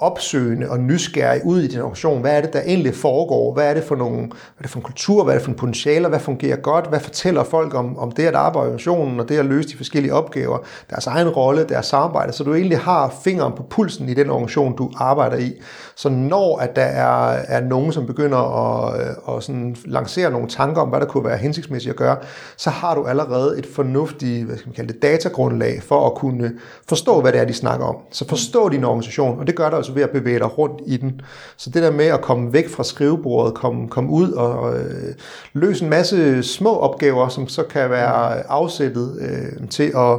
opsøgende 0.00 0.70
og 0.70 0.80
nysgerrig 0.80 1.40
ud 1.44 1.60
i 1.60 1.68
din 1.68 1.78
organisation. 1.78 2.20
Hvad 2.20 2.36
er 2.36 2.40
det, 2.40 2.52
der 2.52 2.60
egentlig 2.60 2.94
foregår? 2.94 3.54
Hvad 3.54 3.70
er 3.70 3.74
det 3.74 3.84
for, 3.84 3.96
nogle, 3.96 4.16
hvad 4.16 4.58
er 4.58 4.62
det 4.62 4.70
for 4.70 4.78
en 4.78 4.82
kultur? 4.82 5.24
Hvad 5.24 5.34
er 5.34 5.38
det 5.38 5.44
for 5.44 5.50
en 5.50 5.56
potentialer? 5.56 6.08
Hvad 6.08 6.20
fungerer 6.20 6.56
godt? 6.56 6.86
Hvad 6.86 7.00
fortæller 7.00 7.44
folk 7.44 7.74
om, 7.74 7.98
om 7.98 8.12
det 8.12 8.26
at 8.26 8.34
arbejde 8.34 8.66
i 8.66 8.68
organisationen 8.68 9.20
og 9.20 9.28
det 9.28 9.38
at 9.38 9.44
løse 9.44 9.68
de 9.68 9.76
forskellige 9.76 10.14
opgaver? 10.14 10.58
Deres 10.90 11.06
egen 11.06 11.28
rolle, 11.28 11.64
deres 11.68 11.86
samarbejde. 11.86 12.32
Så 12.32 12.44
du 12.44 12.54
egentlig 12.54 12.78
har 12.78 13.14
fingeren 13.24 13.52
på 13.56 13.62
pulsen 13.62 14.08
i 14.08 14.14
den 14.14 14.30
organisation, 14.30 14.76
du 14.76 14.90
arbejder 14.96 15.36
i. 15.36 15.52
Så 15.94 16.08
når 16.08 16.58
at 16.58 16.76
der 16.76 16.82
er, 16.82 17.42
er 17.48 17.60
nogen, 17.60 17.92
som 17.92 18.06
begynder 18.06 18.38
at, 18.38 19.00
øh, 19.00 19.36
at 19.36 19.42
sådan 19.42 19.76
lancere 19.84 20.30
nogle 20.30 20.48
tanker 20.48 20.82
om, 20.82 20.88
hvad 20.88 21.00
der 21.00 21.06
kunne 21.06 21.24
være 21.24 21.36
hensigtsmæssigt 21.36 21.90
at 21.90 21.96
gøre, 21.96 22.16
så 22.56 22.70
har 22.70 22.94
du 22.94 23.04
allerede 23.04 23.58
et 23.58 23.66
fornuftigt 23.66 24.46
hvad 24.46 24.56
skal 24.56 24.68
man 24.68 24.74
kalde 24.74 24.92
det, 24.92 25.02
datagrundlag 25.02 25.82
for 25.82 26.06
at 26.06 26.14
kunne 26.14 26.52
forstå, 26.88 27.20
hvad 27.20 27.32
det 27.32 27.40
er, 27.40 27.44
de 27.44 27.54
snakker 27.54 27.86
om. 27.86 27.96
Så 28.10 28.28
forstå 28.28 28.68
din 28.68 28.84
organisation, 28.84 29.38
og 29.38 29.46
det 29.46 29.56
gør 29.56 29.70
der 29.70 29.76
altså 29.76 29.89
du 29.90 29.94
ved 29.94 30.02
at 30.02 30.10
bevæge 30.10 30.38
dig 30.38 30.58
rundt 30.58 30.82
i 30.86 30.96
den. 30.96 31.20
Så 31.56 31.70
det 31.70 31.82
der 31.82 31.90
med 31.90 32.04
at 32.06 32.20
komme 32.20 32.52
væk 32.52 32.68
fra 32.68 32.84
skrivebordet, 32.84 33.54
komme, 33.54 33.88
komme 33.88 34.10
ud 34.10 34.32
og, 34.32 34.58
og 34.58 34.78
øh, 34.78 35.14
løse 35.52 35.84
en 35.84 35.90
masse 35.90 36.42
små 36.42 36.76
opgaver, 36.76 37.28
som 37.28 37.48
så 37.48 37.62
kan 37.62 37.90
være 37.90 38.46
afsættet 38.46 39.18
øh, 39.20 39.68
til 39.68 39.92
at, 39.96 40.18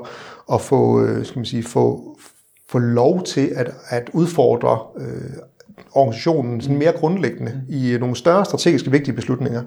at 0.54 0.62
få, 0.62 1.02
øh, 1.04 1.26
skal 1.26 1.40
man 1.40 1.46
sige, 1.46 1.64
få, 1.64 2.18
få 2.70 2.80
lov 2.80 3.24
til 3.24 3.52
at, 3.56 3.72
at 3.90 4.10
udfordre 4.14 4.80
øh, 4.98 5.32
organisationen 5.92 6.62
sådan 6.62 6.78
mere 6.78 6.92
grundlæggende 6.92 7.64
i 7.70 7.98
nogle 8.00 8.16
større 8.16 8.46
strategiske 8.46 8.92
vigtige 8.92 9.16
beslutninger. 9.16 9.62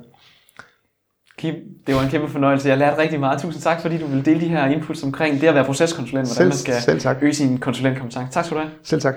Kim, 1.38 1.54
det 1.86 1.94
var 1.94 2.02
en 2.02 2.10
kæmpe 2.10 2.28
fornøjelse. 2.28 2.68
Jeg 2.68 2.78
lærte 2.78 3.02
rigtig 3.02 3.20
meget. 3.20 3.40
Tusind 3.40 3.62
tak, 3.62 3.80
fordi 3.80 3.98
du 3.98 4.06
ville 4.06 4.24
dele 4.24 4.40
de 4.40 4.48
her 4.48 4.66
inputs 4.66 5.02
omkring 5.02 5.40
det 5.40 5.46
at 5.46 5.54
være 5.54 5.64
proceskonsulent, 5.64 6.28
hvordan 6.28 6.34
Selv- 6.36 6.48
man 6.48 6.56
skal 6.56 6.82
selv 6.82 7.00
tak. 7.00 7.16
øge 7.22 7.34
sin 7.34 7.58
konsulentkompetence. 7.58 8.32
Tak 8.32 8.44
skal 8.44 8.56
du 8.56 8.62
have. 8.62 8.72
Selv 8.82 9.00
tak. 9.00 9.14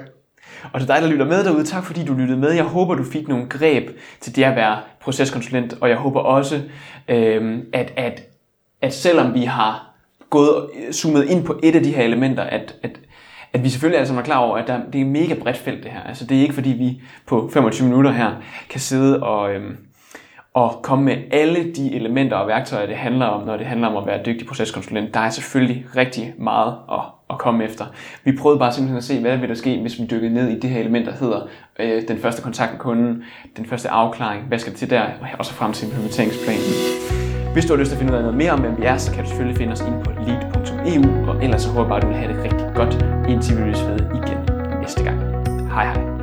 Og 0.74 0.80
til 0.80 0.88
dig, 0.88 1.02
der 1.02 1.08
lytter 1.08 1.26
med 1.26 1.44
derude, 1.44 1.64
tak 1.64 1.84
fordi 1.86 2.06
du 2.06 2.14
lyttede 2.14 2.40
med. 2.40 2.52
Jeg 2.52 2.64
håber, 2.64 2.96
du 2.96 3.04
fik 3.04 3.28
nogle 3.28 3.46
greb 3.50 3.90
til 4.20 4.36
det 4.36 4.44
at 4.44 4.56
være 4.56 4.78
proceskonsulent, 5.02 5.78
og 5.82 5.90
jeg 5.90 5.98
håber 5.98 6.20
også, 6.20 6.62
øh, 7.08 7.60
at, 7.74 7.94
at, 7.96 8.24
at 8.82 8.94
selvom 8.94 9.34
vi 9.34 9.44
har 9.44 9.94
gået 10.30 10.56
og 10.56 10.70
zoomet 10.92 11.30
ind 11.30 11.46
på 11.46 11.60
et 11.64 11.76
af 11.76 11.84
de 11.84 11.92
her 11.92 12.04
elementer, 12.04 12.44
at, 12.44 12.76
at, 12.84 13.00
at 13.54 13.64
vi 13.64 13.70
selvfølgelig 13.70 13.98
alle 13.98 14.08
sammen 14.08 14.22
er 14.22 14.26
klar 14.26 14.38
over, 14.38 14.58
at 14.58 14.68
der, 14.68 14.80
det 14.94 15.02
er 15.02 15.06
et 15.06 15.12
mega 15.12 15.34
bredt 15.34 15.58
felt 15.58 15.84
det 15.84 15.92
her. 15.92 16.04
Altså 16.04 16.26
det 16.26 16.38
er 16.38 16.42
ikke 16.42 16.54
fordi 16.54 16.70
vi 16.70 17.02
på 17.28 17.50
25 17.54 17.88
minutter 17.88 18.12
her 18.12 18.32
kan 18.70 18.80
sidde 18.80 19.24
og, 19.24 19.54
øhm, 19.54 19.78
og 20.58 20.80
komme 20.82 21.06
med 21.06 21.18
alle 21.32 21.74
de 21.74 21.96
elementer 21.96 22.38
og 22.38 22.48
værktøjer, 22.48 22.86
det 22.86 22.96
handler 22.96 23.26
om, 23.26 23.46
når 23.46 23.58
det 23.58 23.66
handler 23.66 23.88
om 23.88 23.98
at 23.98 24.06
være 24.06 24.20
dygtig 24.26 24.48
proceskonsulent. 24.48 25.14
Der 25.14 25.20
er 25.20 25.30
selvfølgelig 25.30 25.86
rigtig 25.96 26.34
meget 26.38 26.76
at, 26.92 27.00
at 27.30 27.38
komme 27.38 27.64
efter. 27.64 27.86
Vi 28.24 28.38
prøvede 28.38 28.60
bare 28.60 28.72
simpelthen 28.74 28.98
at 28.98 29.04
se, 29.04 29.20
hvad 29.22 29.38
vil 29.38 29.50
der 29.50 29.56
ske, 29.56 29.82
hvis 29.82 30.00
vi 30.00 30.06
dykkede 30.06 30.34
ned 30.34 30.50
i 30.50 30.60
det 30.60 30.70
her 30.70 30.80
element, 30.80 31.06
der 31.06 31.12
hedder 31.12 31.42
øh, 31.80 32.08
den 32.08 32.18
første 32.18 32.42
kontakt 32.42 32.72
med 32.72 32.80
kunden, 32.80 33.24
den 33.58 33.66
første 33.66 33.90
afklaring, 33.90 34.44
hvad 34.48 34.60
skal 34.60 34.72
det 34.72 34.80
til 34.80 34.90
der, 34.90 35.04
og 35.40 35.46
så 35.46 35.54
frem 35.54 35.74
til 35.74 35.88
implementeringsplanen. 35.88 37.54
Hvis 37.54 37.66
du 37.66 37.74
har 37.74 37.80
lyst 37.80 37.90
til 37.90 37.96
at 37.96 38.00
finde 38.00 38.14
ud 38.14 38.18
af 38.18 38.24
noget 38.24 38.38
mere 38.38 38.52
om, 38.52 38.60
hvem 38.60 38.78
vi 38.78 38.86
er, 38.86 38.98
så 38.98 39.12
kan 39.12 39.24
du 39.24 39.30
selvfølgelig 39.30 39.58
finde 39.58 39.74
os 39.74 39.82
ind 39.82 40.04
på 40.04 40.12
lead.eu, 40.12 41.30
og 41.30 41.44
ellers 41.44 41.62
så 41.62 41.70
håber 41.70 41.82
jeg 41.82 41.90
bare, 41.90 41.98
at 41.98 42.04
du 42.04 42.08
vil 42.08 42.18
have 42.18 42.34
det 42.34 42.44
rigtig 42.44 42.68
godt, 42.76 42.94
indtil 43.30 43.58
vi 43.58 43.62
lyttes 43.64 43.88
ved 43.88 44.00
igen 44.00 44.38
næste 44.82 45.04
gang. 45.04 45.20
Hej 45.74 45.86
hej. 45.86 46.17